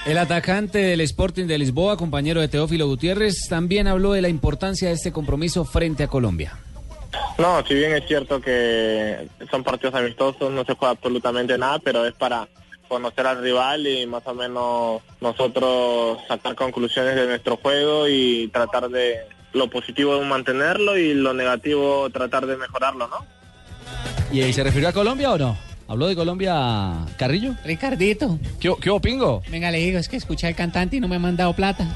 [0.05, 4.89] El atacante del Sporting de Lisboa, compañero de Teófilo Gutiérrez, también habló de la importancia
[4.89, 6.59] de este compromiso frente a Colombia.
[7.39, 12.07] No, si bien es cierto que son partidos amistosos, no se juega absolutamente nada, pero
[12.07, 12.49] es para
[12.89, 18.89] conocer al rival y más o menos nosotros sacar conclusiones de nuestro juego y tratar
[18.89, 19.19] de
[19.53, 23.27] lo positivo mantenerlo y lo negativo tratar de mejorarlo, ¿no?
[24.33, 25.59] ¿Y ahí se refirió a Colombia o no?
[25.89, 27.55] ¿Habló de Colombia Carrillo?
[27.65, 28.39] Ricardito.
[28.59, 29.43] ¿Qué, qué hubo, pingo?
[29.51, 31.87] Venga, le digo, es que escuché al cantante y no me ha mandado plata.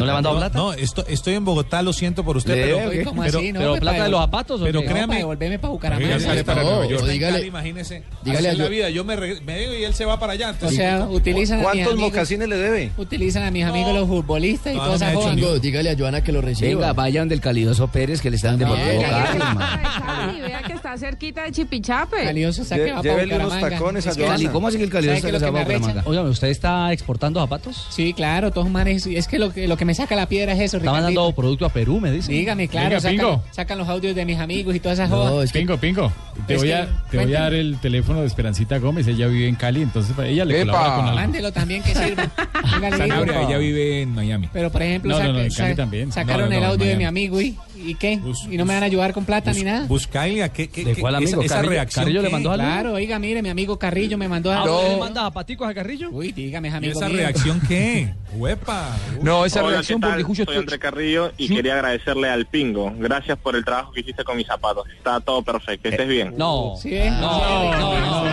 [0.00, 0.58] ¿No le ha mandado plata?
[0.58, 3.04] No, esto- estoy en Bogotá, lo siento por usted, ¿Le pero, o qué?
[3.04, 3.52] ¿Cómo pero- así?
[3.52, 4.86] No, ¿Pero pues, plata de los zapatos o pero qué?
[4.88, 6.20] No, créame- para para Bucaramanga.
[6.20, 7.02] sale para no, Nueva York.
[7.02, 8.02] o dígale- Cali, imagínese.
[8.24, 8.90] dígale a la yo- vida.
[8.90, 10.48] Yo me, re- me digo y él se va para allá.
[10.48, 12.90] O entonces- sea, utilizan ¿Cuántos amigos, mocasines le debe?
[12.96, 15.34] utilizan a mis amigos los futbolistas y No, toda no me esa ha hecho joda.
[15.34, 16.68] ni- Pingo, dígale a Joana que lo reciba.
[16.80, 19.48] Venga, vayan del Calidoso Pérez que le están de Deportivo Venga, Cali, venga.
[19.48, 19.90] hermano.
[20.06, 22.24] Cali, vea que está cerquita de Chipichape.
[22.24, 23.70] Calioso saque va para unos Bucaramanga.
[23.70, 24.52] tacones a Joana.
[24.52, 25.78] ¿cómo así que el Calidoso ¿Sabe qué es está lo que me para?
[25.78, 26.08] Bucaramanga?
[26.10, 27.86] Oigan, ¿usted está exportando zapatos?
[27.90, 29.06] Sí, claro, todos manes.
[29.06, 31.20] Es que lo que, lo que me saca la piedra es eso, Está Ricardito.
[31.20, 32.30] mandando producto a Perú, me dice.
[32.32, 33.44] Dígame, claro, Venga, sacan, Pingo.
[33.52, 35.44] sacan los audios de mis amigos y toda esa No, joda.
[35.44, 36.12] es que Pingo, Pingo.
[36.46, 39.06] Te, voy que- a, te voy a dar el teléfono de Esperancita Gómez.
[39.06, 40.72] Ella vive en Cali, entonces para ella le ¡Epa!
[40.72, 41.14] colabora con algo.
[41.20, 42.30] Mándelo también que sirva.
[42.96, 44.48] Sanabria, ella vive en Miami.
[44.52, 46.12] Pero por ejemplo, No, no, no, saca- en Cali sa- también.
[46.12, 48.18] sacaron No, no, el no, audio de mi amigo y, ¿y qué?
[48.18, 49.86] Bus- ¿Y no me van a ayudar con plata ni nada?
[49.86, 51.40] Buscailia, ¿qué, qué, ¿De qué- cuál amigo?
[51.42, 52.04] Esa, Carrillo- reacción.
[52.04, 52.64] Carrillo le mandó algo?
[52.64, 54.64] Claro, oiga, mire, mi amigo Carrillo me mandó ¿Ah, a...
[54.64, 56.10] usted le manda zapaticos a Carrillo?
[56.10, 58.12] Uy, dígame, amigo ¿Y esa reacción qué?
[58.34, 58.90] Huepa.
[59.22, 60.10] No, esa reacción ¿qué tal?
[60.10, 62.92] porque justo Soy estoy- André Carrillo y quería agradecerle al Pingo.
[62.96, 64.84] Gracias por el trabajo que hiciste con mis zapatos.
[64.96, 65.82] Está todo perfecto.
[65.84, 66.34] Que estés bien.
[66.36, 66.74] No.
[66.84, 68.24] No, no, no,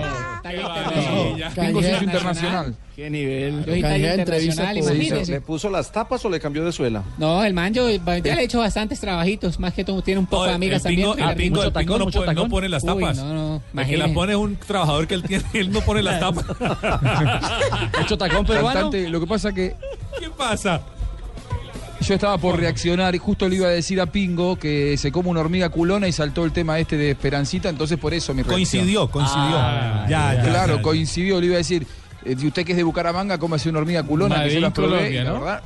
[0.00, 0.35] no.
[0.46, 2.02] Talla internacional.
[2.04, 2.76] Internacional.
[2.94, 3.64] ¿Qué nivel?
[3.76, 5.32] Internacional, imagínese.
[5.32, 7.02] ¿Le puso las tapas o le cambió de suela?
[7.18, 10.26] No, el man yo ya le he hecho bastantes trabajitos, más que todo tiene un
[10.26, 11.08] poco de amigas también.
[11.08, 13.18] el pingo, el pingo tacón, no, pone, las Uy, tapas.
[13.18, 16.20] no, no, que las pone es un trabajador que él tiene, él no pone las
[16.20, 16.44] tapas.
[17.98, 18.90] Mucho tacón peruano.
[18.92, 19.74] Lo que pasa que
[20.18, 20.80] ¿Qué pasa?
[22.06, 25.28] Yo estaba por reaccionar y justo le iba a decir a Pingo que se come
[25.28, 28.54] una hormiga culona y saltó el tema este de Esperancita, entonces por eso mi reacción.
[28.56, 29.56] Coincidió, coincidió.
[29.58, 30.82] Ah, ya, ya, Claro, ya, ya.
[30.82, 31.86] coincidió, le iba a decir,
[32.24, 34.88] eh, si usted que es de Bucaramanga, cómase una hormiga culona, que se las probé,
[34.96, 35.40] Colombia, y la ¿no?
[35.40, 35.62] verdad,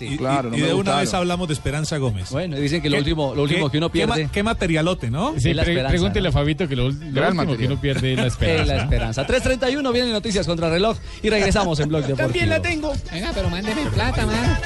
[0.00, 1.00] y- claro, no y de una gustaron.
[1.02, 2.30] vez hablamos de Esperanza Gómez.
[2.30, 4.42] Bueno, dicen que lo ¿Qué- último, lo último qué- que uno qué ma- pierde Qué,
[4.42, 5.34] materialote, ¿no?
[5.38, 6.28] Sí, Es la pre- esperanza, pregúntele ¿no?
[6.30, 7.72] a Fabito que lo, lo último que material.
[7.72, 8.74] uno pierde es la es esperanza.
[8.76, 9.26] la esperanza.
[9.26, 12.26] 3.31 vienen noticias contra reloj y regresamos en Blog Deportivo.
[12.28, 12.92] También la tengo.
[13.12, 14.58] Venga, pero mándeme plata, man.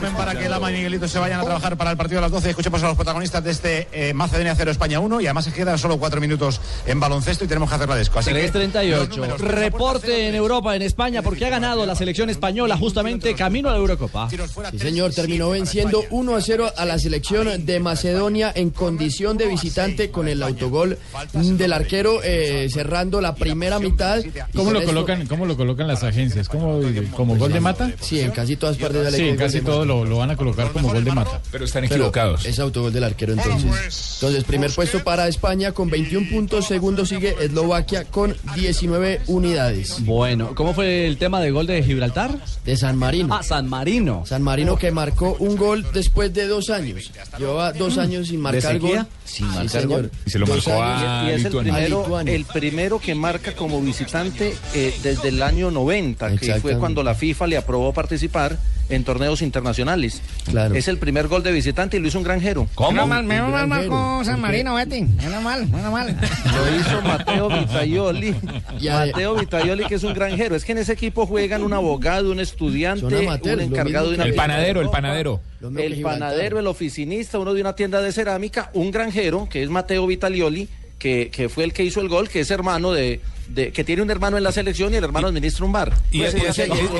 [0.00, 2.30] Resumen para que Lama y Miguelito se vayan a trabajar para el partido de las
[2.30, 2.50] 12.
[2.50, 5.78] Escuchemos a los protagonistas de este eh, Macedonia 0 España 1 y además se quedan
[5.78, 8.18] solo cuatro minutos en baloncesto y tenemos que hacer la desco.
[8.18, 9.08] Así que, los 3.38.
[9.16, 13.72] números- Reporte en Europa, en España, porque ha ganado la selección española justamente camino a
[13.72, 14.30] la Eurocopa.
[14.30, 14.38] Sí,
[14.78, 20.10] señor, terminó venciendo 1 a 0 a la selección de Macedonia en condición de visitante
[20.10, 20.98] con el autogol
[21.34, 24.22] del arquero eh, cerrando la primera mitad.
[24.54, 26.48] ¿Cómo lo colocan, cómo lo colocan las agencias?
[26.48, 26.80] ¿Como,
[27.14, 27.90] como gol de mata?
[28.00, 30.36] Sí, en casi todas partes de la Sí, en casi todo lo, lo van a
[30.36, 31.40] colocar como gol de mata.
[31.50, 32.44] Pero están Pero equivocados.
[32.46, 34.14] Es autogol del arquero entonces.
[34.20, 40.04] Entonces, primer puesto para España con 21 puntos, segundo sigue Eslovaquia con 19 unidades.
[40.04, 42.30] Bueno, ¿cómo fue el tema del gol de Gibraltar?
[42.64, 43.34] De San Marino.
[43.34, 44.24] Ah, San Marino.
[44.26, 47.10] San Marino que marcó un gol después de dos años.
[47.38, 49.06] Llevaba dos años sin marcar gol.
[49.24, 50.10] Sin Sí, marcar gol.
[50.26, 51.72] Y se lo Dos marcó a y es el Lituania.
[51.74, 52.34] primero, Lituania.
[52.34, 57.14] el primero que marca como visitante eh, desde el año 90, que fue cuando la
[57.14, 58.58] FIFA le aprobó participar
[58.90, 60.20] en torneos internacionales.
[60.44, 60.74] Claro.
[60.74, 62.68] Es el primer gol de visitante y lo hizo un granjero.
[62.74, 63.06] ¿Cómo?
[63.06, 65.02] mal, menos mal marcó San Marino, Betty.
[65.02, 66.08] Menos mal, menos mal.
[66.44, 68.34] Lo hizo Mateo Vitaioli.
[68.82, 70.54] Mateo Vitaioli, que es un granjero.
[70.54, 74.16] Es que en ese equipo juegan un abogado, un estudiante, Son amateurs, un encargado de
[74.16, 75.40] una El panadero, el panadero.
[75.76, 80.06] El panadero, el oficinista, uno de una tienda de cerámica, un granjero, que es Mateo
[80.06, 80.68] Vitalioli,
[81.00, 84.02] que, que fue el que hizo el gol, que es hermano de, de- que tiene
[84.02, 85.92] un hermano en la selección y el hermano administra un bar.
[86.12, 86.34] Y Pues,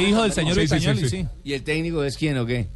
[0.08, 1.08] hijo del señor Sí, sí, sí, Vitagnoli, sí.
[1.18, 1.26] sí.
[1.44, 2.66] ¿Y el técnico es quién o qué?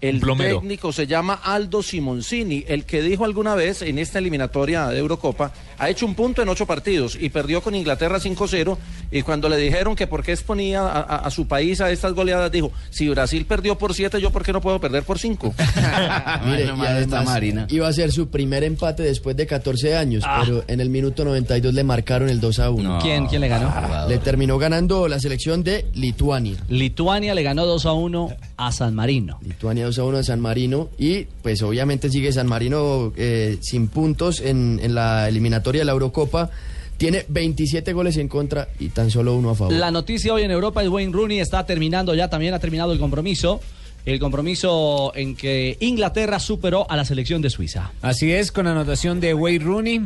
[0.00, 0.60] El Plomero.
[0.60, 5.52] técnico se llama Aldo Simoncini, el que dijo alguna vez en esta eliminatoria de Eurocopa,
[5.76, 8.76] ha hecho un punto en ocho partidos y perdió con Inglaterra 5-0
[9.10, 12.12] y cuando le dijeron que por qué exponía a, a- a su país a estas
[12.12, 15.52] goleadas, dijo, si Brasil perdió por siete, yo por qué no puedo perder por cinco.
[16.46, 17.66] Mire, y nomás esta además Marina.
[17.70, 20.42] iba a ser su primer empate después de 14 años, Ah.
[20.44, 22.98] pero en el minuto 92 le marcaron el 2 a 1.
[23.02, 23.72] ¿Quién, quién le ganó?
[24.08, 26.56] Le terminó ganando la selección de Lituania.
[26.68, 29.38] Lituania le ganó 2 a 1 a San Marino.
[29.42, 33.88] Lituania 2 a 1 a San Marino y pues obviamente sigue San Marino eh, sin
[33.88, 36.50] puntos en, en la eliminatoria de la Eurocopa.
[36.98, 39.72] Tiene 27 goles en contra y tan solo uno a favor.
[39.72, 42.98] La noticia hoy en Europa es Wayne Rooney está terminando ya, también ha terminado el
[42.98, 43.60] compromiso.
[44.04, 47.92] El compromiso en que Inglaterra superó a la selección de Suiza.
[48.00, 50.02] Así es, con anotación de Wayne Rooney.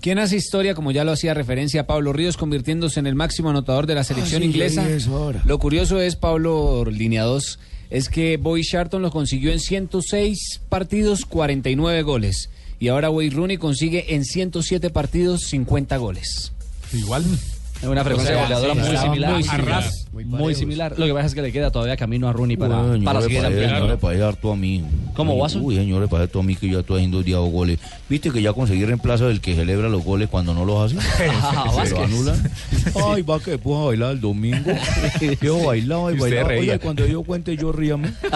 [0.00, 3.86] Quien hace historia, como ya lo hacía referencia Pablo Ríos, convirtiéndose en el máximo anotador
[3.86, 4.86] de la selección sí, inglesa.
[5.44, 7.58] Lo curioso es, Pablo, línea 2,
[7.90, 12.48] es que Boy Sharton lo consiguió en 106 partidos, 49 goles.
[12.78, 16.52] Y ahora Wayne Rooney consigue en 107 partidos, 50 goles.
[16.92, 17.24] Igual.
[17.80, 19.32] Es una frecuencia O sea, goleadora sí, muy similar.
[19.32, 19.78] muy similar.
[19.78, 20.06] Arras.
[20.12, 20.98] Muy, similar.
[20.98, 23.44] Lo que pasa es que le queda todavía camino a Rooney para, Bueno, para seguir
[23.44, 23.80] ampliando.
[23.80, 24.84] no le parece harto a mí.
[25.14, 25.62] ¿Cómo, Uy, Watson?
[25.64, 27.78] Uy, señor, le parece harto a mí que yo estoy haciendo día goles.
[28.08, 31.06] ¿Viste que ya conseguí reemplazo del que celebra los goles cuando no los hace?
[31.42, 32.50] Ah, Se lo anulan.
[33.06, 34.70] Ay, va que puso a bailar el domingo.
[35.40, 36.56] Yo bailaba y bailaba.
[36.56, 38.12] y cuando yo cuente, yo ríame.
[38.22, 38.30] yo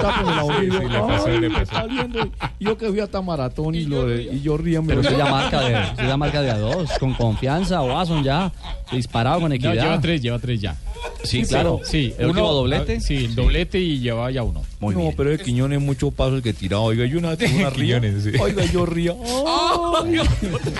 [0.00, 1.62] tapo la Sí, yo, sí, le pasó, ay, le me pasó.
[1.62, 2.30] está viendo.
[2.60, 4.88] Yo que fui hasta maratón y, lo de, y yo ríame.
[4.88, 8.52] Pero usted ya marca de, usted ya marca de a dos, con confianza, Watson ya,
[8.92, 9.74] disparado con No, equidad.
[9.74, 10.76] lleva tres, lleva tres ya.
[11.24, 11.80] Sí, claro.
[11.84, 13.00] Sí, ¿El último doblete?
[13.00, 14.62] Sí, el doblete y llevaba ya uno.
[14.80, 16.82] no, pero es Quiñones mucho paso el que tiraba.
[16.82, 18.00] Oiga, yo una una ría.
[18.20, 18.32] Sí.
[18.40, 19.12] Oiga, yo ría.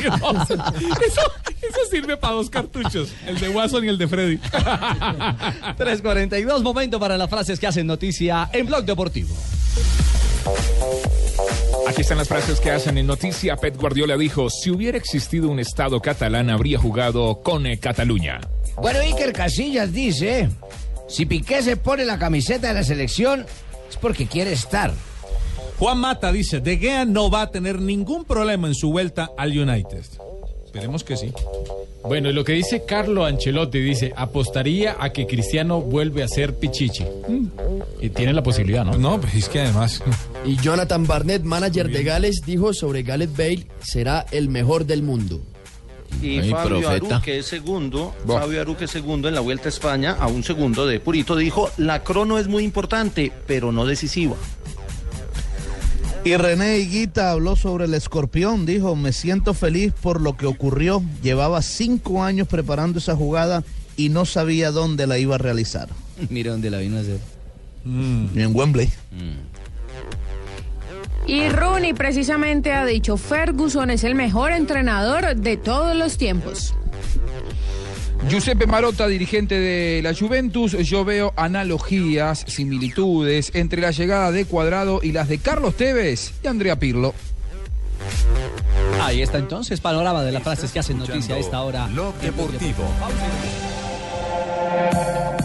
[0.03, 1.23] eso,
[1.61, 4.37] eso sirve para dos cartuchos, el de Watson y el de Freddy.
[5.79, 9.35] 3.42, momento para las frases que hacen noticia en Blog Deportivo.
[11.89, 13.57] Aquí están las frases que hacen en noticia.
[13.57, 18.41] Pep Guardiola dijo, si hubiera existido un estado catalán, habría jugado con eh, Cataluña.
[18.77, 20.51] Bueno, Iker Casillas dice,
[21.09, 23.47] si Piqué se pone la camiseta de la selección,
[23.89, 24.93] es porque quiere estar.
[25.79, 29.59] Juan Mata dice, De Gea no va a tener ningún problema en su vuelta al
[29.59, 30.05] United.
[30.79, 31.33] Esperemos que sí.
[32.05, 36.55] Bueno, y lo que dice Carlo Ancelotti, dice, apostaría a que Cristiano vuelve a ser
[36.55, 37.05] Pichichi.
[38.01, 38.97] Y tiene la posibilidad, ¿no?
[38.97, 40.03] No, pues es que además...
[40.45, 45.41] Y Jonathan Barnett, manager de Gales, dijo sobre Gareth Bale, será el mejor del mundo.
[46.23, 47.17] Y Ay, Fabio profeta.
[47.17, 48.41] Aru, que es segundo, Buah.
[48.41, 51.37] Fabio Aru, que es segundo en la Vuelta a España, a un segundo de Purito,
[51.37, 54.37] dijo, la crono es muy importante, pero no decisiva.
[56.25, 61.03] Y René Higuita habló sobre el escorpión, dijo, me siento feliz por lo que ocurrió.
[61.23, 63.65] Llevaba cinco años preparando esa jugada
[63.97, 65.89] y no sabía dónde la iba a realizar.
[66.31, 67.21] Mira dónde la vino a hacer.
[67.85, 68.91] En Wembley.
[71.27, 76.75] Y Rooney precisamente ha dicho, Ferguson es el mejor entrenador de todos los tiempos.
[78.27, 85.01] Giuseppe Marotta, dirigente de la Juventus, yo veo analogías, similitudes entre la llegada de Cuadrado
[85.03, 87.15] y las de Carlos Tevez y Andrea Pirlo.
[89.03, 91.89] Ahí está entonces, panorama de las frases que hacen noticia a esta hora.
[92.21, 92.85] Deportivo.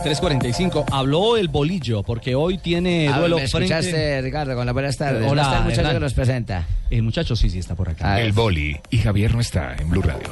[0.03, 3.73] 3.45, habló el bolillo, porque hoy tiene Ah, duelo ¿Me frente...
[3.73, 5.23] escuchaste, Ricardo, con las buenas tardes?
[5.31, 5.93] Hola, ¿No está el muchacho Hernán.
[5.95, 6.67] que nos presenta?
[6.89, 8.19] El muchacho sí, sí está por acá.
[8.19, 8.77] El boli.
[8.89, 10.27] Y Javier no está en Blue Radio.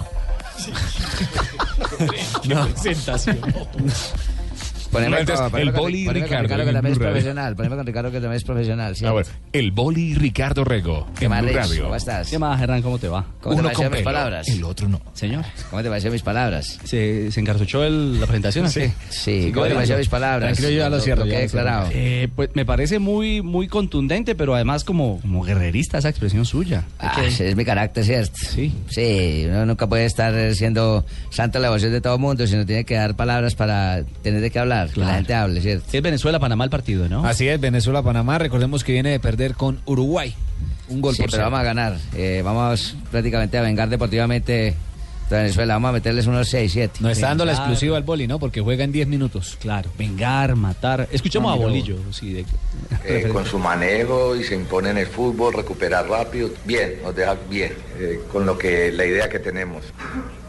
[2.45, 2.67] No.
[2.67, 3.39] presentación.
[4.91, 7.55] Poneme No, entonces, el boli con Ricardo Ricardo, que también es profesional.
[7.55, 8.95] Poneme con Ricardo, que también es profesional.
[8.95, 9.05] ¿sí?
[9.05, 9.27] Ah, bueno.
[9.53, 11.69] El boli Ricardo Rego ¿Qué en más, Blue Alex?
[11.69, 11.83] Radio.
[11.83, 12.29] ¿Cómo estás?
[12.29, 12.81] ¿Qué más, Hernán?
[12.81, 13.25] ¿Cómo te va?
[13.41, 14.47] ¿Cómo te Uno parecieron con mis palabras?
[14.49, 15.01] el otro no.
[15.13, 16.79] Señor, ¿Cómo te parecieron mis palabras?
[16.83, 18.69] ¿se, se encartuchó el- la presentación?
[18.69, 18.91] Sí.
[19.09, 19.43] Sí.
[19.43, 20.49] Sí, ¿cómo te parecieron mis palabras?
[20.57, 21.89] Tranquilo, yo ya lo que he declarado.
[21.93, 26.83] Eh, pues me parece muy, muy contundente, pero además como, como guerrerista esa expresión suya.
[26.99, 28.33] Ah, es mi carácter, ¿cierto?
[28.35, 28.73] Sí.
[28.89, 32.65] Sí, uno nunca puede estar siendo santo de la devoción de todo el mundo, sino
[32.65, 35.85] tiene que dar palabras para tener de qué hablar, que la gente hable, ¿cierto?
[35.91, 37.25] Es Venezuela-Panamá el partido, ¿no?
[37.25, 38.37] Así es, Venezuela-Panamá.
[38.39, 40.33] Recordemos que viene de perder con Uruguay.
[40.89, 41.51] Un gol Sí, por pero cero.
[41.51, 41.97] vamos a ganar.
[42.15, 44.75] Eh, vamos prácticamente a vengar deportivamente
[45.37, 45.73] Venezuela.
[45.75, 46.97] Vamos a meterles unos 6, 7.
[47.01, 48.39] Nos está dando la exclusiva al boli, ¿no?
[48.39, 49.57] Porque juega en 10 minutos.
[49.59, 51.07] Claro, vengar, matar.
[51.11, 51.97] Escuchemos No, a Bolillo.
[52.11, 52.45] Sí, de-
[53.05, 57.35] Eh, con su manejo y se impone en el fútbol, recuperar rápido, bien, nos deja
[57.49, 59.83] bien, eh, con lo que la idea que tenemos,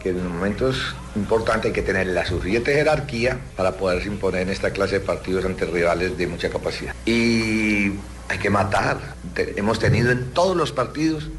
[0.01, 4.71] que en momentos importantes hay que tener la suficiente jerarquía para poderse imponer en esta
[4.71, 6.93] clase de partidos ante rivales de mucha capacidad.
[7.05, 7.91] Y
[8.29, 8.97] hay que matar,
[9.33, 11.29] Te- hemos tenido en todos los partidos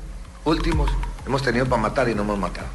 [0.45, 0.91] últimos,
[1.27, 2.67] hemos tenido para matar y no hemos matado.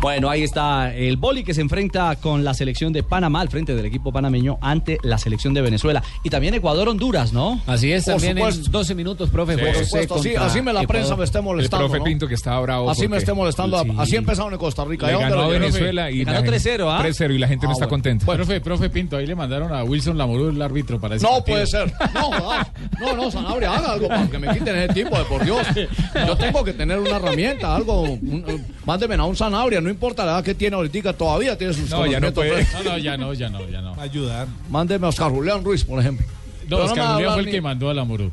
[0.00, 3.74] Bueno, ahí está el boli que se enfrenta con la selección de Panamá al frente
[3.74, 6.04] del equipo panameño ante la selección de Venezuela.
[6.22, 7.60] Y también Ecuador-Honduras, ¿no?
[7.66, 8.70] Así es, Por también en supuesto.
[8.78, 9.56] 12 minutos, profe.
[9.56, 11.86] Sí, por supuesto, así, así me la prensa me esté molestando.
[11.86, 12.04] El profe ¿no?
[12.04, 12.88] Pinto que está bravo.
[12.88, 13.82] Así me esté molestando.
[13.82, 13.90] Sí.
[13.98, 15.06] Así empezaron en Costa Rica.
[15.08, 15.48] Le ¿Y a dónde ganó a?
[15.48, 16.98] Venezuela y Ganó la gente- 3-0, ¿ah?
[17.02, 17.90] 3-0 y la gente no Ah, está bueno.
[17.90, 18.24] contenta.
[18.26, 21.54] profe, profe Pinto, ahí le mandaron a Wilson Lamorú el árbitro para ese No partido.
[21.56, 21.92] puede ser.
[22.14, 22.68] No, ah,
[23.00, 25.66] no, no, Sanabria, haga algo para que me quiten ese tipo de por Dios.
[26.26, 28.02] Yo tengo que tener una herramienta, algo.
[28.02, 31.72] un- un- mándeme a un Sanabria, no importa la edad que tiene ahorita, todavía tiene
[31.72, 32.62] sus No, ya no puede.
[32.74, 33.94] No, no, ya no, ya no, ya no.
[33.98, 34.46] Ayudar.
[34.68, 36.26] Mándeme a Oscar Julián Ruiz, por ejemplo.
[36.26, 38.30] No, Pero Oscar a Julián fue el ni- que mandó a Lamorú.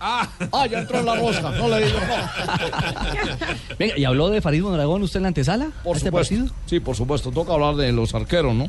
[0.00, 0.28] Ah,
[0.70, 3.46] ya entró en la rosca, no le digo no.
[3.78, 5.70] Venga, ¿y habló de Farid Mondragón usted en la antesala?
[5.82, 6.34] Por este supuesto.
[6.36, 6.54] partido?
[6.66, 7.32] Sí, por supuesto.
[7.32, 8.68] Toca hablar de los arqueros, ¿no?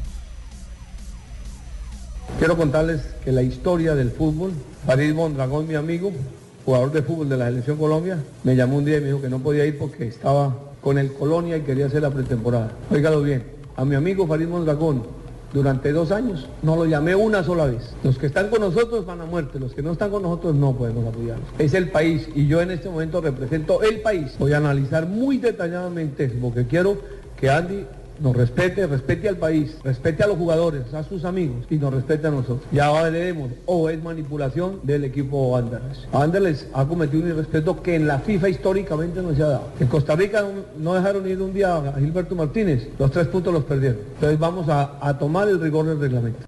[2.39, 4.53] Quiero contarles que la historia del fútbol,
[4.87, 6.11] Farid Mondragón, mi amigo,
[6.65, 9.29] jugador de fútbol de la Selección Colombia, me llamó un día y me dijo que
[9.29, 12.71] no podía ir porque estaba con el Colonia y quería hacer la pretemporada.
[12.91, 13.43] Óigalo bien,
[13.75, 15.03] a mi amigo Farid Mondragón,
[15.53, 17.93] durante dos años, no lo llamé una sola vez.
[18.03, 20.73] Los que están con nosotros van a muerte, los que no están con nosotros no
[20.73, 21.47] podemos apoyarlos.
[21.57, 24.35] Es el país y yo en este momento represento el país.
[24.37, 26.99] Voy a analizar muy detalladamente eso, porque quiero
[27.39, 27.85] que Andy
[28.21, 32.27] nos respete, respete al país, respete a los jugadores, a sus amigos y nos respete
[32.27, 32.61] a nosotros.
[32.71, 36.13] Ya veremos, o es manipulación del equipo Anderlecht.
[36.13, 39.67] Anderlecht ha cometido un irrespeto que en la FIFA históricamente no se ha dado.
[39.79, 40.43] En Costa Rica
[40.77, 43.99] no- dejaron ir un día a Gilberto Martínez, los tres puntos los perdieron.
[44.15, 46.39] Entonces vamos a tomar el rigor del reglamento.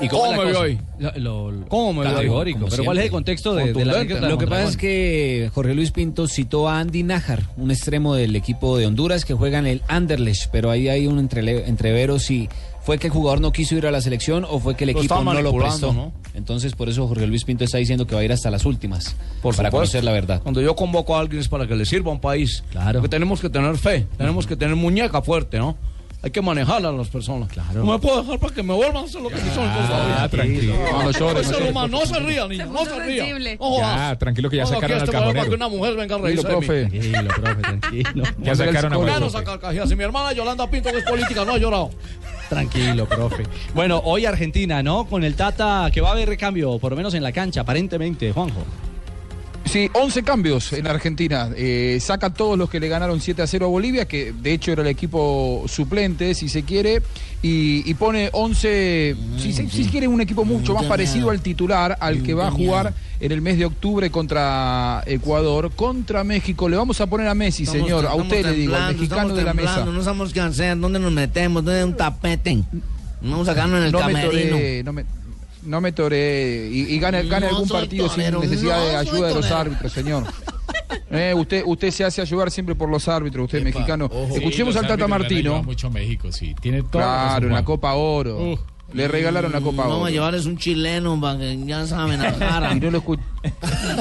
[0.00, 0.78] ¿Y ¿Cómo me vio hoy?
[0.98, 2.04] Lo- lo- ¿Cómo me?
[2.04, 2.58] Categórico.
[2.60, 5.74] Como Pero ¿cuál es el contexto de, de la Lo que pasa es que Jorge
[5.74, 9.66] Luis Pinto citó a Andy Nájar, un extremo del equipo de Honduras que juega en
[9.66, 12.48] el Anderlecht, pero ahí hay un entrevero si
[12.82, 14.98] fue que el jugador no quiso ir a la selección o fue que el Lo
[15.00, 15.92] equipo no lo prestó.
[15.92, 16.12] ¿no?
[16.34, 19.16] Entonces por eso Jorge Luis Pinto está diciendo que va a ir hasta las últimas
[19.42, 19.76] Por para supuesto.
[19.76, 20.40] conocer la verdad.
[20.42, 22.62] Cuando yo convoco a alguien es para que le sirva a un país.
[22.70, 23.00] Claro.
[23.00, 25.76] Porque tenemos que tener fe, tenemos que tener muñeca fuerte, ¿no?
[26.20, 27.48] Hay que manejar a las personas.
[27.48, 27.84] Claro.
[27.84, 29.64] No me puedo dejar para que me vuelvan a hacer lo que son.
[29.68, 30.74] Ah, tranquilo.
[30.74, 31.70] No, no no llore.
[31.70, 33.56] humano, no se ría, niño, no se ría.
[33.60, 33.78] No.
[33.78, 36.18] Ya, tranquilo que ya No, sacaron al este programa para que una mujer venga a
[36.18, 36.66] reírse de mí.
[36.66, 36.86] profe.
[36.86, 38.24] Tranquilo, profe, tranquilo.
[38.38, 39.88] Ya sacaron a no cajitas.
[39.88, 41.90] Si mi hermana Yolanda Pinto, que es política, no ha llorado.
[42.48, 43.44] Tranquilo, profe.
[43.74, 45.04] Bueno, hoy Argentina, ¿no?
[45.06, 48.32] Con el Tata, que va a haber recambio, por lo menos en la cancha, aparentemente,
[48.32, 48.64] Juanjo.
[49.68, 51.50] Sí, 11 cambios en Argentina.
[51.56, 54.72] Eh, saca todos los que le ganaron 7 a 0 a Bolivia, que de hecho
[54.72, 57.02] era el equipo suplente, si se quiere,
[57.42, 61.96] y, y pone 11, si, se- si quiere, un equipo mucho más parecido al titular,
[62.00, 66.68] al que va a jugar en el mes de octubre contra Ecuador, contra México.
[66.68, 69.44] Le vamos a poner a Messi, Estamos- señor, a usted le digo, al mexicano de
[69.44, 69.84] la mesa.
[69.84, 72.62] No sabemos qué hacer, dónde nos metemos, dónde hay un tapete.
[73.20, 74.50] Vamos a sacarnos en el no me camerino.
[74.56, 75.04] toré, no me,
[75.68, 78.96] no me toré y, y gane, gane No algún partido torero, sin necesidad no de
[78.96, 80.24] ayuda de los árbitros, señor.
[81.10, 84.10] Eh, usted, usted se hace ayudar siempre por los árbitros, usted mexicano.
[84.34, 85.62] Escuchemos Sí, al Tata Martino.
[85.62, 86.54] mucho México, sí.
[86.60, 86.92] Tiene todo.
[87.02, 88.58] Claro, una Copa Oro.
[88.92, 90.06] Le regalaron la Copa Vamos Oro.
[90.06, 92.74] a llevarles un chileno para que ya saben a cara.
[92.74, 93.02] No, lo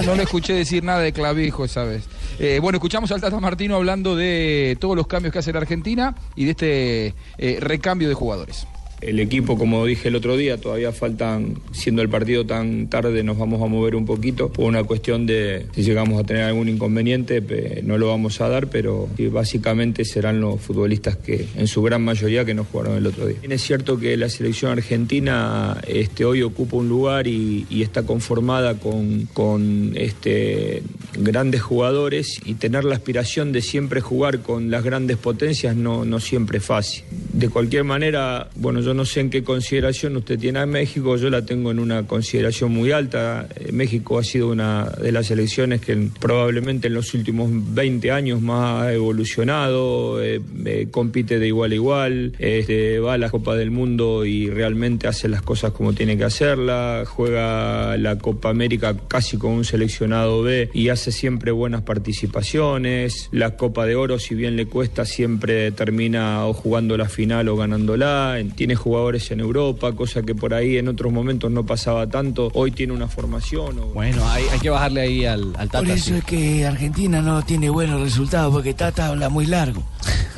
[0.06, 2.06] no le escuché decir nada de clavijo esa vez.
[2.40, 6.16] Eh, bueno, escuchamos al Tata Martino hablando de todos los cambios que hace la Argentina
[6.36, 8.66] y de este eh, recambio de jugadores.
[9.02, 13.38] El equipo, como dije el otro día, todavía faltan, siendo el partido tan tarde, nos
[13.38, 17.44] vamos a mover un poquito por una cuestión de si llegamos a tener algún inconveniente,
[17.84, 22.04] no lo vamos a dar, pero sí, básicamente serán los futbolistas que, en su gran
[22.04, 23.38] mayoría, que no jugaron el otro día.
[23.44, 29.94] Es cierto que la selección argentina este, hoy ocupa un lugar y, está conformada con,
[29.96, 30.84] este,
[31.18, 36.20] grandes jugadores y tener la aspiración de siempre jugar con las grandes potencias no, no
[36.20, 37.04] siempre es fácil.
[37.32, 41.44] De cualquier manera, bueno, no sé en qué consideración usted tiene a México, yo la
[41.46, 43.48] tengo en una consideración muy alta.
[43.56, 48.12] Eh, México ha sido una de las selecciones que en- probablemente en los últimos 20
[48.12, 53.30] años más ha evolucionado, eh, eh, compite de igual a igual, este, va a la
[53.30, 58.50] Copa del Mundo y realmente hace las cosas como tiene que hacerla, juega la Copa
[58.50, 63.30] América casi con un seleccionado B y hace siempre buenas participaciones.
[63.32, 67.56] La Copa de Oro, si bien le cuesta, siempre termina o jugando la final o
[67.58, 68.38] ganándola.
[68.56, 72.50] Tiene jugadores en Europa, cosa que por ahí en otros momentos no pasaba tanto.
[72.54, 73.80] Hoy tiene una formación.
[73.80, 75.80] o- Bueno, hay, hay que bajarle ahí al, al Tata.
[75.80, 76.14] Por eso sí.
[76.16, 79.84] es que Argentina no tiene buenos resultados, porque Tata habla muy largo.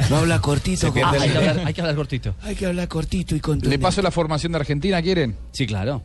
[0.09, 0.87] No habla cortito.
[0.87, 2.35] Ah, como- hay, que hablar, hay que hablar cortito.
[2.41, 5.35] Hay que hablar cortito y con Le paso la formación de Argentina, ¿quieren?
[5.51, 6.01] Sí, claro.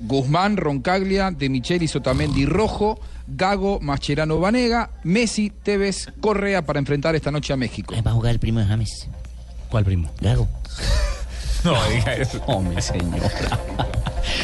[0.00, 2.98] Guzmán, Roncaglia, De Michelis, Otamendi, Rojo,
[3.28, 7.94] Gago, Mascherano, Vanega, Messi, Tevez, Correa para enfrentar esta noche a México.
[8.04, 9.08] Va a jugar el primo de James.
[9.74, 10.08] ¿Cuál primo?
[10.20, 10.46] Gago.
[11.64, 12.40] No, diga eso.
[12.46, 13.26] Hombre, señora.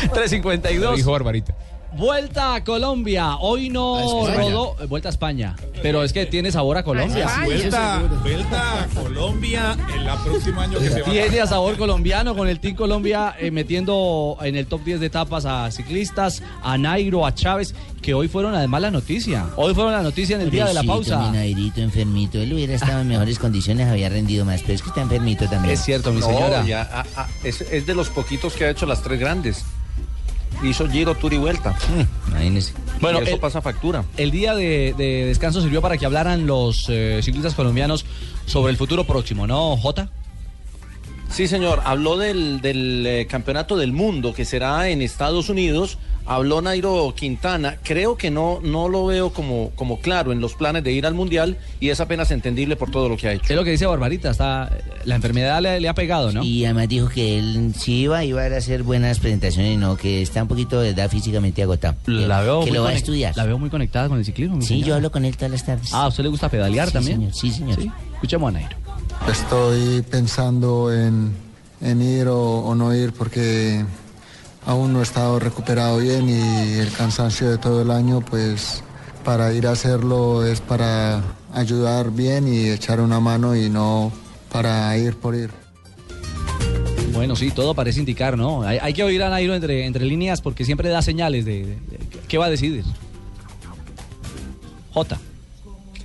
[0.07, 0.97] Lo 352.
[0.97, 1.55] dijo Barbarita.
[1.97, 3.37] Vuelta a Colombia.
[3.41, 4.77] Hoy no rodó.
[4.81, 5.57] eh, Vuelta a España.
[5.83, 7.29] Pero es que tiene sabor a Colombia.
[7.45, 11.11] Vuelta, vuelta a Colombia el la próximo año que se va.
[11.11, 15.07] Tiene a sabor colombiano con el Team Colombia eh, metiendo en el top 10 de
[15.07, 19.47] etapas a ciclistas, a Nairo, a Chávez, que hoy fueron además la noticia.
[19.57, 21.19] Hoy fueron la noticia en el día de la pausa.
[21.19, 22.39] Mi Nairito enfermito.
[22.39, 24.61] Él hubiera estado en mejores condiciones, había rendido más.
[24.63, 25.75] Pero es que está enfermito también.
[25.75, 26.65] Es cierto, mi No, señora.
[26.65, 29.65] ya, ah, ah, es, es de los poquitos que ha hecho las tres grandes.
[30.63, 31.75] Hizo Giro, Tour y Vuelta.
[32.29, 32.75] Imagínese.
[33.01, 34.05] Bueno, y eso el- pasa factura.
[34.17, 38.05] El día de, de descanso sirvió para que hablaran los eh, ciclistas colombianos
[38.47, 40.11] sobre el futuro próximo, ¿no, Jota?
[41.31, 41.81] Sí, señor.
[41.85, 45.97] Habló del, del, eh, campeonato del mundo que será en Estados Unidos.
[46.27, 47.77] Habló Nairo Quintana.
[47.83, 51.15] Creo que no, no lo veo como, como claro en los planes de ir al
[51.15, 53.47] mundial y es apenas entendible por todo lo que ha hecho.
[53.49, 54.71] Es lo que dice Barbarita, está,
[55.05, 56.45] la enfermedad le, le ha pegado, ¿no?
[56.45, 60.23] Y además dijo que él si iba, iba a hacer buenas presentaciones y no, que
[60.23, 61.97] está un poquito de edad físicamente agotado.
[62.07, 63.37] La veo, que muy lo va a estudiar.
[63.37, 64.61] La veo muy conectada con el ciclismo.
[64.63, 64.87] Sí, señora.
[64.87, 65.91] yo hablo con él todas las tardes.
[65.93, 67.17] Ah, ¿a usted le gusta pedalear Sí, también?
[67.19, 67.79] señor, sí, señor.
[68.15, 68.77] Escuchemos a Nairo.
[69.29, 71.33] Estoy pensando en,
[71.81, 73.85] en ir o, o no ir porque
[74.67, 78.83] aún no he estado recuperado bien y el cansancio de todo el año, pues
[79.25, 84.13] para ir a hacerlo es para ayudar bien y echar una mano y no
[84.53, 85.51] para ir por ir.
[87.13, 88.63] Bueno, sí, todo parece indicar, ¿no?
[88.63, 91.99] Hay, que oír a Nairo entre, entre líneas porque siempre da señales de, de- de
[92.29, 92.85] qué va a decidir.
[94.93, 95.19] Jota.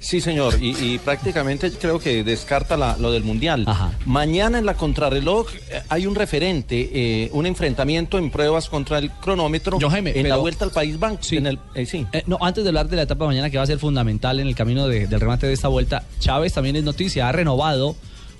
[0.06, 3.66] Sí, señor, y, y prácticamente creo que descarta la- lo del Mundial.
[4.06, 9.10] Mañana en la contrarreloj eh, hay un referente, eh, un enfrentamiento en pruebas contra el
[9.10, 11.24] cronómetro Yo, Jaime, en la vuelta al País Banco.
[11.32, 12.06] En el, eh, sí.
[12.14, 14.40] Eh, no, antes de hablar de la etapa de mañana que va a ser fundamental
[14.40, 17.96] en el camino de- del remate de esta vuelta, Chávez también es noticia, ha renovado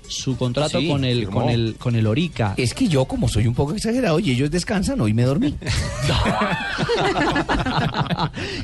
[0.08, 1.40] su contrato Sí, con el firmó.
[1.40, 2.54] con el con el Orica.
[2.56, 5.54] Es que yo, como soy un poco exagerado y ellos descansan, hoy me dormí.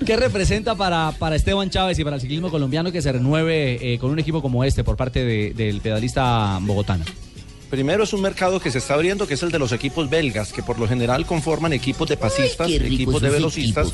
[0.07, 3.99] ¿Qué representa para, para Esteban Chávez y para el ciclismo colombiano que se renueve eh,
[3.99, 7.05] con un equipo como este por parte de- del pedalista bogotano?
[7.73, 10.53] Primero es un mercado que se está abriendo, que es el de los equipos belgas,
[10.53, 13.91] que por lo general conforman equipos de pasistas, equipos de velocistas.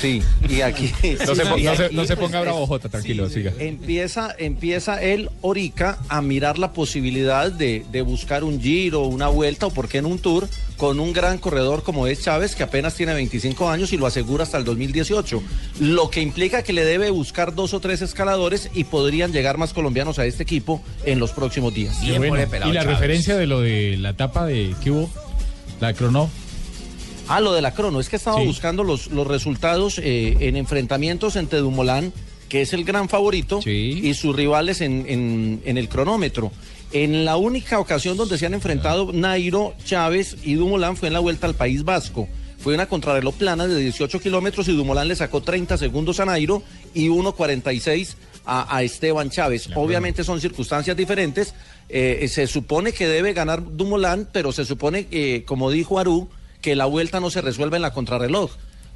[0.00, 0.92] Sí, y aquí...
[1.26, 3.52] No se, y no se- aquí, no se pues, ponga bravo, Jota, tranquilo, siga.
[3.58, 9.66] Empieza, empieza el Orica a mirar la posibilidad de, de buscar un giro, una vuelta
[9.66, 10.48] o por qué no un tour
[10.82, 14.42] con un gran corredor como es Chávez, que apenas tiene 25 años y lo asegura
[14.42, 15.40] hasta el 2018.
[15.78, 19.72] Lo que implica que le debe buscar dos o tres escaladores y podrían llegar más
[19.74, 21.96] colombianos a este equipo en los próximos días.
[22.18, 22.36] Bueno.
[22.66, 25.08] Y la referencia de lo de la etapa de que hubo,
[25.80, 26.28] la crono.
[27.28, 28.46] Ah, lo de la crono, es que estaba Sí.
[28.46, 32.12] buscando los, los resultados eh, en enfrentamientos entre Dumoulin,
[32.48, 36.50] que es el gran favorito, y sus rivales en, en- en el cronómetro.
[36.92, 41.20] En la única ocasión donde se han enfrentado Nairo, Chávez y Dumoulin fue en la
[41.20, 42.28] vuelta al País Vasco.
[42.58, 46.62] Fue una contrarreloj plana de 18 kilómetros y Dumoulin le sacó 30 segundos a Nairo
[46.92, 48.14] y 1.46
[48.44, 49.70] a, a Esteban Chávez.
[49.74, 51.54] Obviamente son circunstancias diferentes.
[51.88, 56.28] Eh, se supone que debe ganar Dumoulin, pero se supone que, como dijo Aru,
[56.60, 58.50] que la vuelta no se resuelve en la contrarreloj.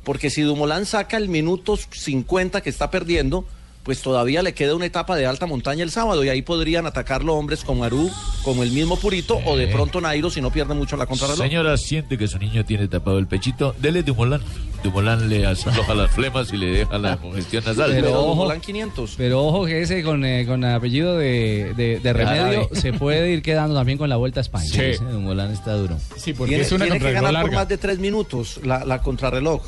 [0.04, 3.46] Porque si Dumoulin saca el minuto 50 que está perdiendo,
[3.86, 7.34] pues todavía le queda una etapa de alta montaña el sábado y ahí podrían atacarlo
[7.36, 8.10] hombres como Aru,
[8.42, 11.40] como el mismo Purito o de pronto Nairo si no pierde mucho la contrarreloj.
[11.46, 14.42] Señora, siente que su niño tiene tapado el pechito, dele Dumolán.
[14.84, 17.90] Dumolán le afloja las flemas y le deja la congestión nasal.
[17.92, 19.14] Pero ojo, Dumoulin 500.
[19.16, 23.42] pero ojo que ese con, eh, con apellido de, de- de remedio se puede ir
[23.42, 24.66] quedando también con la vuelta a España.
[24.66, 24.80] Sí.
[24.80, 25.96] Ese Dumoulin está duro.
[26.16, 29.62] Sí, tiene, tiene que ganar por más de tres minutos la, la contrarreloj.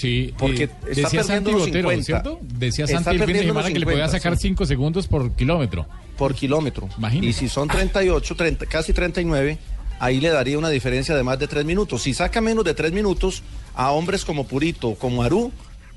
[0.00, 2.04] Sí, Porque eh, está decía perdiendo Santi los Botero, 50.
[2.04, 2.38] ¿cierto?
[2.42, 4.48] Decía Está Santi el fin de semana los que le podía 50, sacar sí.
[4.48, 5.86] 5 segundos por kilómetro.
[6.16, 6.88] Por kilómetro.
[7.20, 9.58] Y si son 38, 30, casi 39,
[10.00, 12.02] ahí le daría una diferencia de más de 3 minutos.
[12.02, 13.42] Si saca menos de 3 minutos
[13.74, 15.50] a hombres como Purito, como Aru,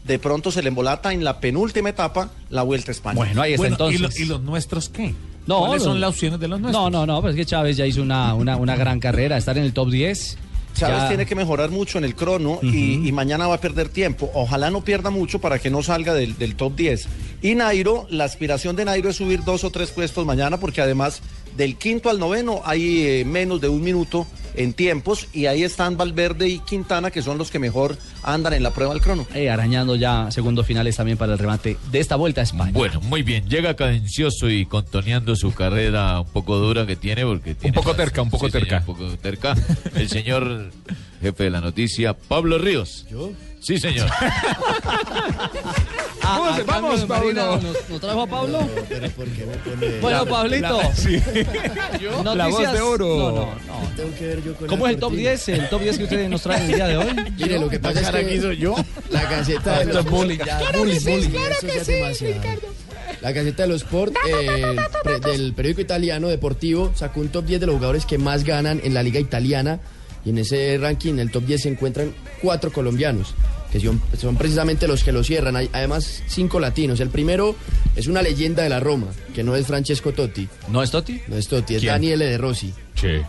[0.04, 3.16] de pronto se le embolata en la penúltima etapa la Vuelta a España.
[3.16, 4.20] Bueno, ahí está Bueno, ¿y, entonces.
[4.20, 5.14] lo- y los nuestros qué?
[5.46, 6.84] No, ¿Cuáles no, son las opciones de los nuestros?
[6.84, 9.58] No, no, no, pero es que Chávez ya hizo una, una, una gran carrera, estar
[9.58, 10.38] en el top 10.
[10.74, 13.90] Chávez ya- tiene que mejorar mucho en el crono y, y mañana va a perder
[13.90, 14.30] tiempo.
[14.34, 17.08] Ojalá no pierda mucho para que no salga del, del top 10.
[17.42, 21.22] Y Nairo, la aspiración de Nairo es subir dos o tres puestos mañana porque además
[21.58, 24.26] del quinto al noveno hay eh, menos de un minuto
[24.56, 28.64] en tiempos y ahí están Valverde y Quintana que son los que mejor andan en
[28.64, 29.26] la prueba del crono.
[29.34, 32.72] Eh, arañando ya segundos finales también para el remate de esta vuelta a España.
[32.74, 33.48] Bueno, muy bien.
[33.50, 37.98] Llega cadencioso y contoneando su carrera un poco dura que tiene porque tiene poco más-
[37.98, 38.80] terca, un poco Sí, señor, terca.
[38.80, 39.56] un poco terca.
[39.96, 40.72] El señor
[41.22, 43.06] jefe de la noticia, Pablo Ríos.
[43.10, 43.32] ¿Yo?
[43.62, 44.10] Sí, señor.
[46.24, 47.34] Ah, Vamos, a Pablo.
[47.34, 48.70] ¿Nos, nos trajo a Pablo?
[48.88, 50.78] Pero ¿por qué me pone- Bueno, La- Pablito.
[50.82, 51.18] la- sí.
[51.18, 53.18] Noticias- La voz de oro.
[53.18, 53.46] No, no,
[53.82, 53.90] no.
[53.98, 55.30] Tengo que ver yo con ¿Cómo es el top cortina.
[55.32, 55.50] 10?
[55.50, 57.08] El top 10 que ustedes nos traen el día de hoy.
[57.38, 58.76] Mire, lo que pasa es que yo?
[59.10, 61.30] la caseta de Esto los es bullying, ya, Claro bullying, que sí, bullying.
[61.32, 62.42] claro Eso que ya es sí, demasiado.
[63.22, 67.60] La caseta de los Sport eh, pre- del periódico italiano deportivo sacó un top 10
[67.62, 69.80] de los jugadores que más ganan en la liga italiana
[70.26, 73.34] y en ese ranking, en el top 10 se encuentran cuatro colombianos
[73.72, 75.56] que son, son precisamente los que lo cierran.
[75.56, 77.00] Hay además cinco latinos.
[77.00, 77.56] El primero
[77.96, 80.46] es una leyenda de la Roma, que no es Francesco Totti.
[80.70, 81.22] ¿No es Totti?
[81.30, 81.94] No es Totti, es ¿Quién?
[81.94, 82.74] Daniele De Rossi.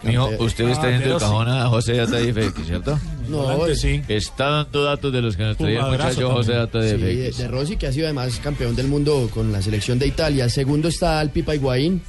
[0.02, 0.46] Mijo, Campeón.
[0.46, 2.98] usted está Ah, en de cajón a José Data de FX, ¿cierto?
[3.28, 6.52] No, es- Está dando datos de los que nos traía el muchacho José.
[6.54, 7.38] Data de Sí, FX.
[7.38, 10.48] de Rossi, que ha sido además campeón del mundo con la selección de Italia.
[10.48, 12.02] Segundo está el Pipa Higuaín,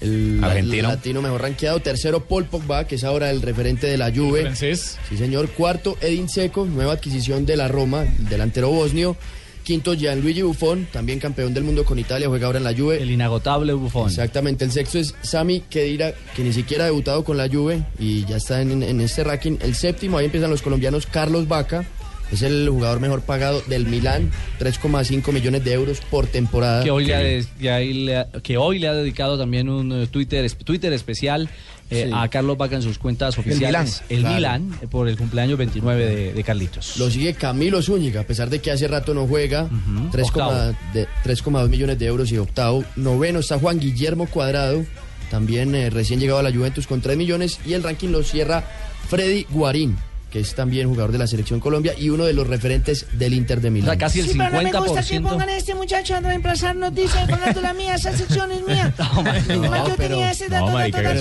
[0.00, 0.88] el, Argentino.
[0.88, 1.80] el latino mejor rankeado.
[1.80, 4.42] Tercero, Paul Pogba, que es ahora el referente de la Juve.
[4.42, 4.98] Francés.
[5.08, 5.50] Sí, señor.
[5.50, 9.16] Cuarto, Edin Seco, nueva adquisición de la Roma, el delantero bosnio.
[9.62, 13.00] Quinto, Gianluigi Buffon, también campeón del mundo con Italia, juega ahora en la Juve.
[13.02, 14.08] El inagotable Buffon.
[14.08, 14.64] Exactamente.
[14.64, 18.38] El sexto es Sami Khedira, que ni siquiera ha debutado con la Juve y ya
[18.38, 19.58] está en, en este ranking.
[19.60, 21.84] El séptimo, ahí empiezan los colombianos, Carlos Vaca.
[22.32, 26.84] Es el jugador mejor pagado del Milán, 3,5 millones de euros por temporada.
[26.84, 29.90] Que hoy, le ha, que ahí le ha- que hoy le ha dedicado también un
[29.92, 31.48] eh, Twitter, Twitter especial
[31.90, 32.10] eh, Sí.
[32.14, 34.02] a Carlos Vaca en sus cuentas oficiales.
[34.08, 34.34] Milán, El claro.
[34.36, 36.96] Milán, eh, por el cumpleaños 29 de, de Carlitos.
[36.98, 39.68] Lo sigue Camilo Zúñiga, a pesar de que hace rato no juega,
[40.12, 40.52] 3,2 Octavo.
[40.94, 42.84] de- 3,2 millones de euros y octavo.
[42.94, 44.84] Noveno está Juan Guillermo Cuadrado,
[45.32, 47.58] también eh, recién llegado a la Juventus con 3 millones.
[47.66, 48.62] Y el ranking lo cierra
[49.08, 49.96] Freddy Guarín,
[50.30, 53.60] que es también jugador de la Selección Colombia y uno de los referentes del Inter
[53.60, 53.98] de Milán.
[53.98, 57.60] casi Sí, pero no me gusta que pongan a este muchacho a reemplazar noticias pagando
[57.60, 58.94] la mía, esa sección es mía.
[59.88, 61.18] Yo tenía ese dato, no, marica, que.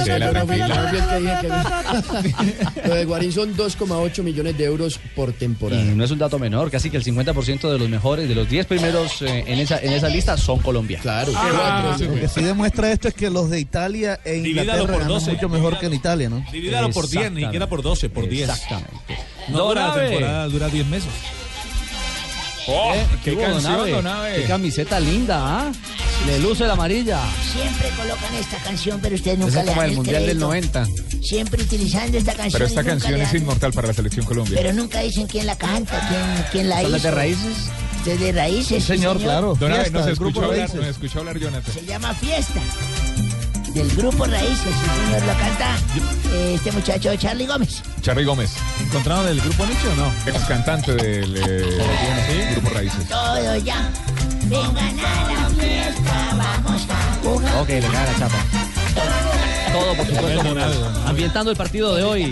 [2.88, 5.82] Lo de Guarín son 2,8 millones de euros por temporada.
[5.82, 8.50] Y no es un dato menor, casi que el 50% de los mejores, de los
[8.50, 11.04] 10 primeros eh, en, esa, en esa lista son colombianos.
[11.04, 11.32] Claro.
[11.36, 15.08] Ah, Lo que sí demuestra esto es que los de Italia e Inglaterra por ganan
[15.08, 15.32] 12.
[15.32, 16.46] mucho mejor que en Italia, ¿no?
[16.52, 18.50] Divídalo por 10, ni siquiera por 12, por 10.
[18.50, 18.99] Exactamente.
[19.50, 20.10] No dura la Donave.
[20.10, 21.10] temporada, dura 10 meses.
[22.68, 23.92] Oh, Eh, qué canción, Donave?
[23.92, 24.36] Donave.
[24.36, 25.72] Qué camiseta linda, ¿ah?
[26.28, 27.20] Le luce la amarilla.
[27.52, 30.38] Siempre colocan esta canción, pero ustedes nunca es le como dan el el Mundial del
[30.38, 30.46] crédito.
[30.46, 30.88] 90.
[31.24, 32.52] Siempre utilizando esta canción.
[32.54, 34.56] Pero esta canción es inmortal para la selección Colombia.
[34.56, 37.08] Pero nunca dicen quién la canta, quién, quién la ¿Son hizo.
[37.08, 37.58] de Raíces?
[38.06, 38.98] Desde Raíces, sí,
[39.56, 41.74] Don Abe, Fiesta, nos del escuchó hablar, escuchó hablar Jonathan.
[41.74, 42.62] Se llama Fiesta.
[43.80, 45.22] Del grupo Raíces, sí, señor.
[45.26, 45.78] Lo canta
[46.34, 47.82] eh, este muchacho Charlie Gómez.
[48.02, 48.52] Charly Gómez,
[48.82, 50.12] ¿Encontraron el grupo Nicho o no?
[50.26, 53.08] ex cantante del eh, Grupo Raíces.
[53.08, 53.90] Todo ya.
[54.48, 57.56] Vengan a la fiesta, vamos a jugar.
[57.62, 58.38] Ok, le cae la chapa.
[59.80, 60.76] Todo, por supuesto, Donave,
[61.06, 62.24] ambientando el partido de hoy.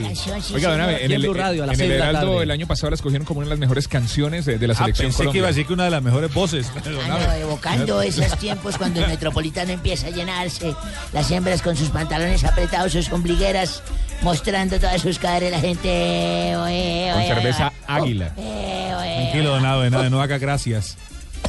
[0.53, 2.43] Oiga, en el, Blue Radio a las en el 6 de la Heraldo tarde.
[2.43, 4.77] el año pasado la escogieron como una de las mejores canciones de, de la Ah,
[4.77, 6.71] selección pensé que iba a decir que una de las mejores voces.
[7.09, 10.73] Ah, no, evocando esos tiempos cuando el metropolitano empieza a llenarse,
[11.13, 13.81] las hembras con sus pantalones apretados, sus ombligueras,
[14.21, 16.55] mostrando todas sus caderas, la gente.
[16.57, 18.33] oe, Con oe, cerveza Águila.
[18.35, 20.97] Tranquilo, Donave, nada, no haga gracias.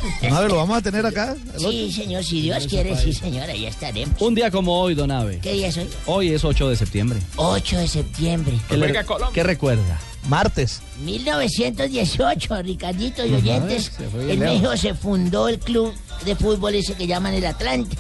[0.23, 1.37] Donave, ¿lo vamos a tener acá?
[1.57, 4.21] Sí, señor, si Dios quiere, sí, señora, ya estaremos.
[4.21, 5.39] Un día como hoy, Donave.
[5.41, 5.89] ¿Qué día es hoy?
[6.07, 7.19] Hoy es 8 de septiembre.
[7.37, 8.59] 8 de septiembre.
[8.69, 8.93] ¿Qué, le-
[9.33, 10.01] qué recuerda?
[10.29, 10.83] Martes.
[11.05, 13.93] 1918, Ricardito y oyentes.
[14.29, 14.39] En.
[14.39, 15.93] México se fundó el club
[16.25, 17.97] de fútbol ese que llaman el Atlante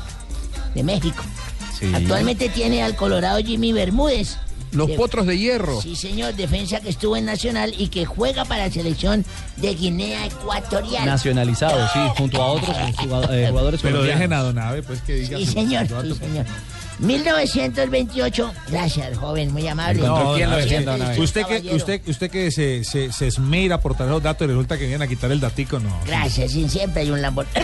[0.75, 1.23] de México.
[1.79, 1.91] Sí.
[1.95, 4.37] Actualmente tiene al Colorado Jimmy Bermúdez.
[4.73, 5.81] Los De- potros de hierro.
[5.81, 9.25] Sí, señor, defensa que estuvo en Nacional y que juega para la selección
[9.57, 11.07] de Guinea Ecuatorial.
[11.07, 14.21] Nacionalizado, sí, junto a otros jugado- eh, jugadores Pero colombianos.
[14.21, 15.39] dejen a Donave, pues que diga.
[15.39, 16.19] Sí, señor, sí, pues.
[16.19, 16.47] señor.
[16.99, 20.03] 1928, gracias, joven, muy amable.
[20.03, 20.57] No, quién lo?
[21.23, 24.77] Usted que, usted, usted que se, se, se esmera por traer los datos y resulta
[24.77, 26.01] que vienen a quitar el datico, no.
[26.07, 27.47] Gracias, sí, siempre hay un lambón.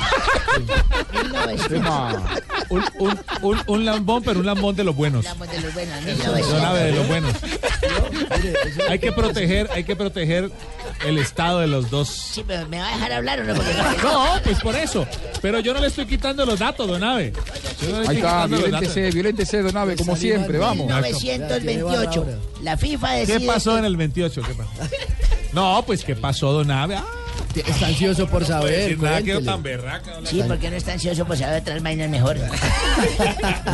[1.13, 2.23] 1900,
[2.71, 5.25] Un, un, un, un lambón, pero un lambón de los buenos.
[5.25, 5.95] lambón de los buenos,
[6.49, 6.95] Donave de 1900.
[6.95, 7.33] los buenos.
[8.89, 10.51] Hay que proteger, hay que proteger
[11.05, 12.09] el estado de los dos.
[12.09, 13.55] Sí, pero ¿me va a dejar hablar o no?
[13.55, 13.73] Porque
[14.03, 15.07] No, pues por eso.
[15.43, 17.33] Pero yo no le estoy quitando los datos, Donave.
[17.83, 18.93] Yo no le Ahí estoy está, quitando los datos.
[19.25, 20.87] Violéntese, violéntese, Don Abe, como siempre, vamos.
[20.87, 22.27] 1928,
[22.63, 23.39] la FIFA decide...
[23.41, 24.43] ¿Qué pasó que- en el 28?
[24.43, 24.71] ¿Qué pasó?
[25.53, 26.97] No, pues ¿qué pasó, Donave?
[26.97, 27.05] Ah,
[27.55, 28.99] Está ansioso por saber.
[29.01, 30.13] nada quedó tan berraca.
[30.25, 32.37] Sí, porque no está ansioso por saber otras vainas mejor.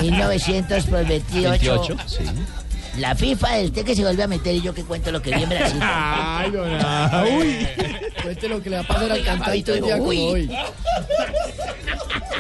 [0.02, 1.50] 1928.
[1.50, 2.18] 28, sí.
[3.00, 5.34] La FIFA, el usted que se vuelve a meter y yo que cuento lo que
[5.34, 5.78] vi en Brasil.
[5.82, 7.36] Ay, Donave.
[7.38, 7.66] Uy,
[8.22, 9.22] cuente lo que le va a pasar al
[9.64, 10.18] día como Uy.
[10.18, 10.50] hoy.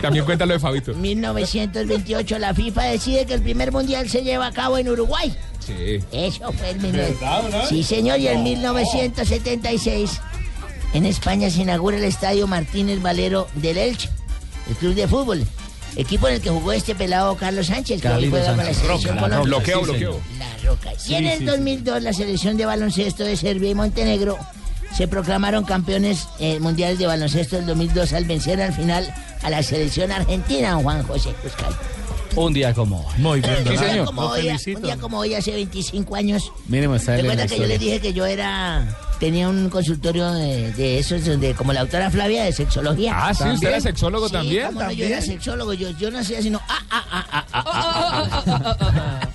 [0.02, 0.94] También cuéntalo de Fabito.
[0.94, 5.34] 1928, la FIFA decide que el primer mundial se lleva a cabo en Uruguay.
[5.60, 5.98] Sí.
[6.12, 7.10] Eso fue el 19...
[7.20, 7.66] ¿Verdad, no?
[7.66, 10.20] Sí, señor, y en 1976
[10.94, 14.08] en España se inaugura el estadio Martínez Valero del Elche,
[14.68, 15.46] el club de fútbol.
[15.96, 18.76] Equipo en el que jugó este pelado Carlos Sánchez, que hoy juega la Sánchez.
[18.78, 19.38] selección Roca, la Colombia.
[19.38, 20.20] Roca, Bloqueo, bloqueo.
[20.38, 20.92] La Roca.
[20.92, 21.44] Y Sí, en el sí, sí.
[21.44, 24.38] 2002 la selección de baloncesto de Serbia y Montenegro
[24.96, 29.12] se proclamaron campeones eh, mundiales de baloncesto del 2002 al vencer al final
[29.42, 31.72] a la selección argentina, Juan José Cuscal.
[32.36, 33.14] Un día como hoy.
[33.18, 37.56] Muy Un día como hoy, un día como hoy, hace 25 años, Mínimo ¿Recuerda que
[37.56, 37.78] yo historia.
[37.78, 38.86] dije que yo era
[39.18, 43.12] tenía un consultorio de, de esos donde como la doctora Flavia de sexología?
[43.16, 44.70] Ah, sí, ¿usted era sexólogo Sí, también?
[44.96, 48.76] yo era sexólogo, yo, yo no hacía sino ah, ah, ah, ah, ah, Ah, ah,
[48.80, 49.28] ah,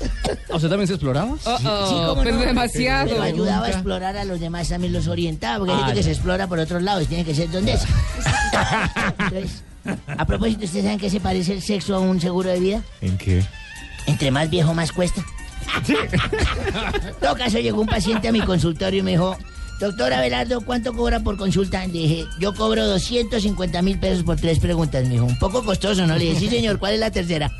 [0.54, 1.36] ¿Usted también se exploraba?
[1.46, 1.58] ah.
[1.90, 2.42] Sí, cómo pero no.
[2.46, 3.10] demasiado.
[3.10, 6.02] Pero ayudaba a explorar a los demás, también los orientaba, porque hay Ah, gente que
[6.02, 6.06] ya.
[6.06, 7.82] se explora por otros lados, tiene que ser donde es.
[9.20, 9.64] Entonces,
[10.08, 12.82] a propósito, ¿ustedes saben qué se parece el sexo a un seguro de vida?
[13.02, 13.44] ¿En qué?
[14.08, 15.24] Entre más viejo, más cuesta.
[15.88, 19.36] En todo caso, llegó un paciente a mi consultorio y me dijo,
[19.80, 21.86] doctor Abelardo, ¿cuánto cobra por consulta?
[21.88, 25.04] Le dije, yo cobro 250 mil pesos por tres preguntas.
[25.06, 26.16] Me dijo, un poco costoso, ¿no?
[26.18, 27.52] Le dije, sí, señor, ¿cuál es la tercera?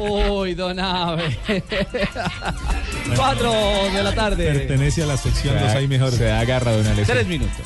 [0.00, 1.36] Uy, don Abe.
[3.16, 3.52] Cuatro
[3.92, 4.52] de la tarde.
[4.52, 6.16] Pertenece a la sección Los hay mejores.
[6.16, 7.16] Se agarra de una lección.
[7.16, 7.64] Tres minutos.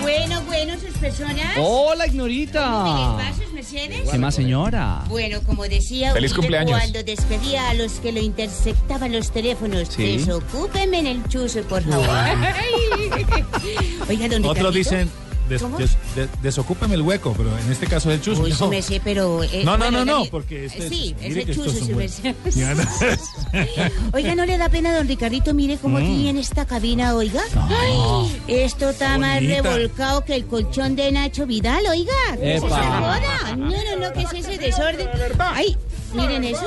[0.00, 1.56] Bueno, bueno, sus personas.
[1.58, 2.60] Hola, ¿Cómo Ignorita.
[2.60, 4.08] les va, sus mercedes?
[4.10, 5.04] ¿Qué más, señora?
[5.08, 6.78] Bueno, como decía Feliz cumpleaños.
[6.78, 10.16] cuando despedía a los que lo interceptaban los teléfonos, Sí.
[10.16, 12.08] desocúpenme en el chuzo, por favor.
[14.08, 15.10] Oiga, don Otros dicen,
[15.50, 18.44] des- des- de- desocúpeme el hueco, pero en este caso es el chusco.
[18.44, 18.68] Uy, No.
[18.68, 19.42] merced, pero...
[19.42, 21.92] eh, No, no, bueno, no, no, oiga, porque este es- Sí, es el chuzo, su
[21.92, 22.20] buenos.
[22.22, 22.34] merced.
[24.12, 25.52] Oiga, ¿no le da pena, don Ricardito?
[25.54, 26.02] Mire cómo Mm.
[26.02, 27.42] aquí en esta cabina, oiga.
[27.68, 29.62] Ay, esto está más bonita.
[29.62, 32.12] revolcado que el colchón de Nacho Vidal, oiga.
[32.38, 32.68] ¿Qué es esa
[33.00, 33.56] joda?
[33.56, 35.08] No, no, no, ¿qué es ese desorden?
[35.38, 35.76] Ay,
[36.14, 36.64] miren eso.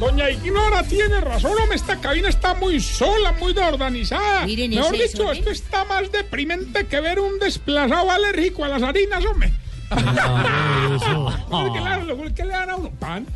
[0.00, 4.44] Doña Ignora tiene razón, hombre, esta cabina está muy sola, muy desorganizada.
[4.44, 5.38] Miren Mejor dicho, desorden.
[5.38, 9.52] esto está más deprimente que ver un desplazado alérgico a las harinas, hombre.
[9.88, 13.26] Porque claro, luego que le dan a uno pan.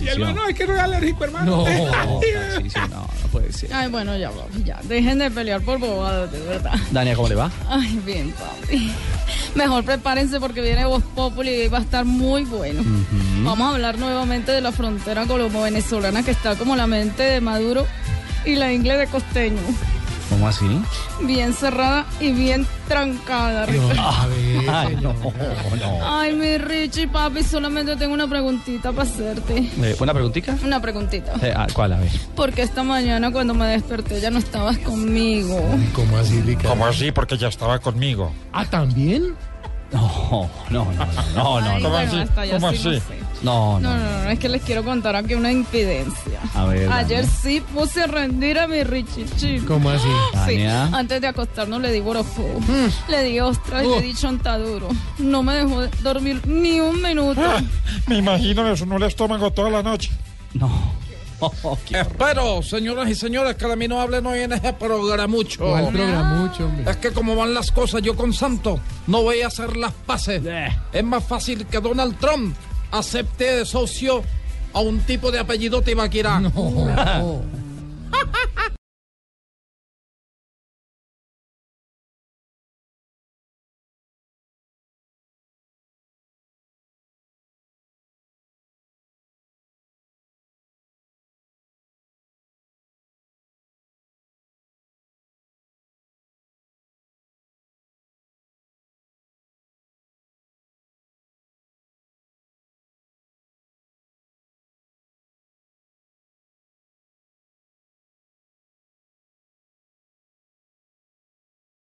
[0.00, 1.64] y el no, es que soy alérgico, hermano.
[1.64, 3.72] no, no puede ser.
[3.72, 4.30] Ay, bueno, ya,
[4.64, 4.80] ya.
[4.84, 6.74] Dejen de pelear por bobadas, de verdad.
[6.90, 7.50] Dania, ¿cómo le va?
[7.68, 8.92] Ay, bien, papi.
[9.54, 12.82] Mejor prepárense porque viene Voz Populi y va a estar muy bueno.
[13.42, 17.86] Vamos a hablar nuevamente de la frontera colombo-venezolana que está como la mente de Maduro
[18.44, 19.60] y la ingle de Costeño.
[20.28, 20.80] ¿Cómo así?
[21.22, 23.66] Bien cerrada y bien trancada.
[23.66, 25.12] Ay, no,
[25.80, 25.98] no.
[26.02, 29.70] Ay, mi Richie, papi, solamente tengo una preguntita para hacerte.
[29.82, 30.56] Eh, ¿Una preguntita?
[30.64, 31.34] Una preguntita.
[31.42, 31.92] Eh, ah, ¿Cuál?
[31.92, 32.10] A ver.
[32.34, 35.60] Porque esta mañana cuando me desperté ya no estabas conmigo.
[35.94, 36.70] ¿Cómo así, Ricardo?
[36.70, 37.12] ¿Cómo así?
[37.12, 38.32] Porque ya estaba conmigo.
[38.52, 39.34] ¿Ah, también?
[39.92, 41.70] No, no, no, no, no, no.
[41.74, 41.90] Ay, no.
[41.90, 43.02] bueno, hasta ya ¿Cómo sí, no así?
[43.42, 43.96] No, No, no.
[43.98, 46.40] no, no, es que les quiero contar aquí una impidencia.
[46.54, 46.90] A ver.
[46.90, 47.38] Ayer Dania.
[47.42, 49.66] sí puse a rendir a mi Richie chico.
[49.74, 50.08] ¿Cómo así?
[50.32, 50.86] Sí, Dania.
[50.86, 52.48] antes de acostarnos le di borofó,
[53.08, 54.88] le di ostras y le di chontaduro.
[55.18, 57.40] No me dejó dormir ni un minuto.
[57.44, 57.62] Ah,
[58.08, 60.10] me imagino me sonó el estómago toda la noche.
[61.90, 65.64] Espero, señoras y señores, que de mí no hablen hoy en ese programucho.
[65.64, 66.90] ¿Cuál programucho, hombre?
[66.90, 70.42] Es que como van las cosas, yo con Santo no voy a hacer las paces.
[70.92, 72.54] Es más fácil que Donald Trump
[72.90, 74.22] acepte de socio
[74.72, 76.42] a un tipo de apellido Tibaquirá.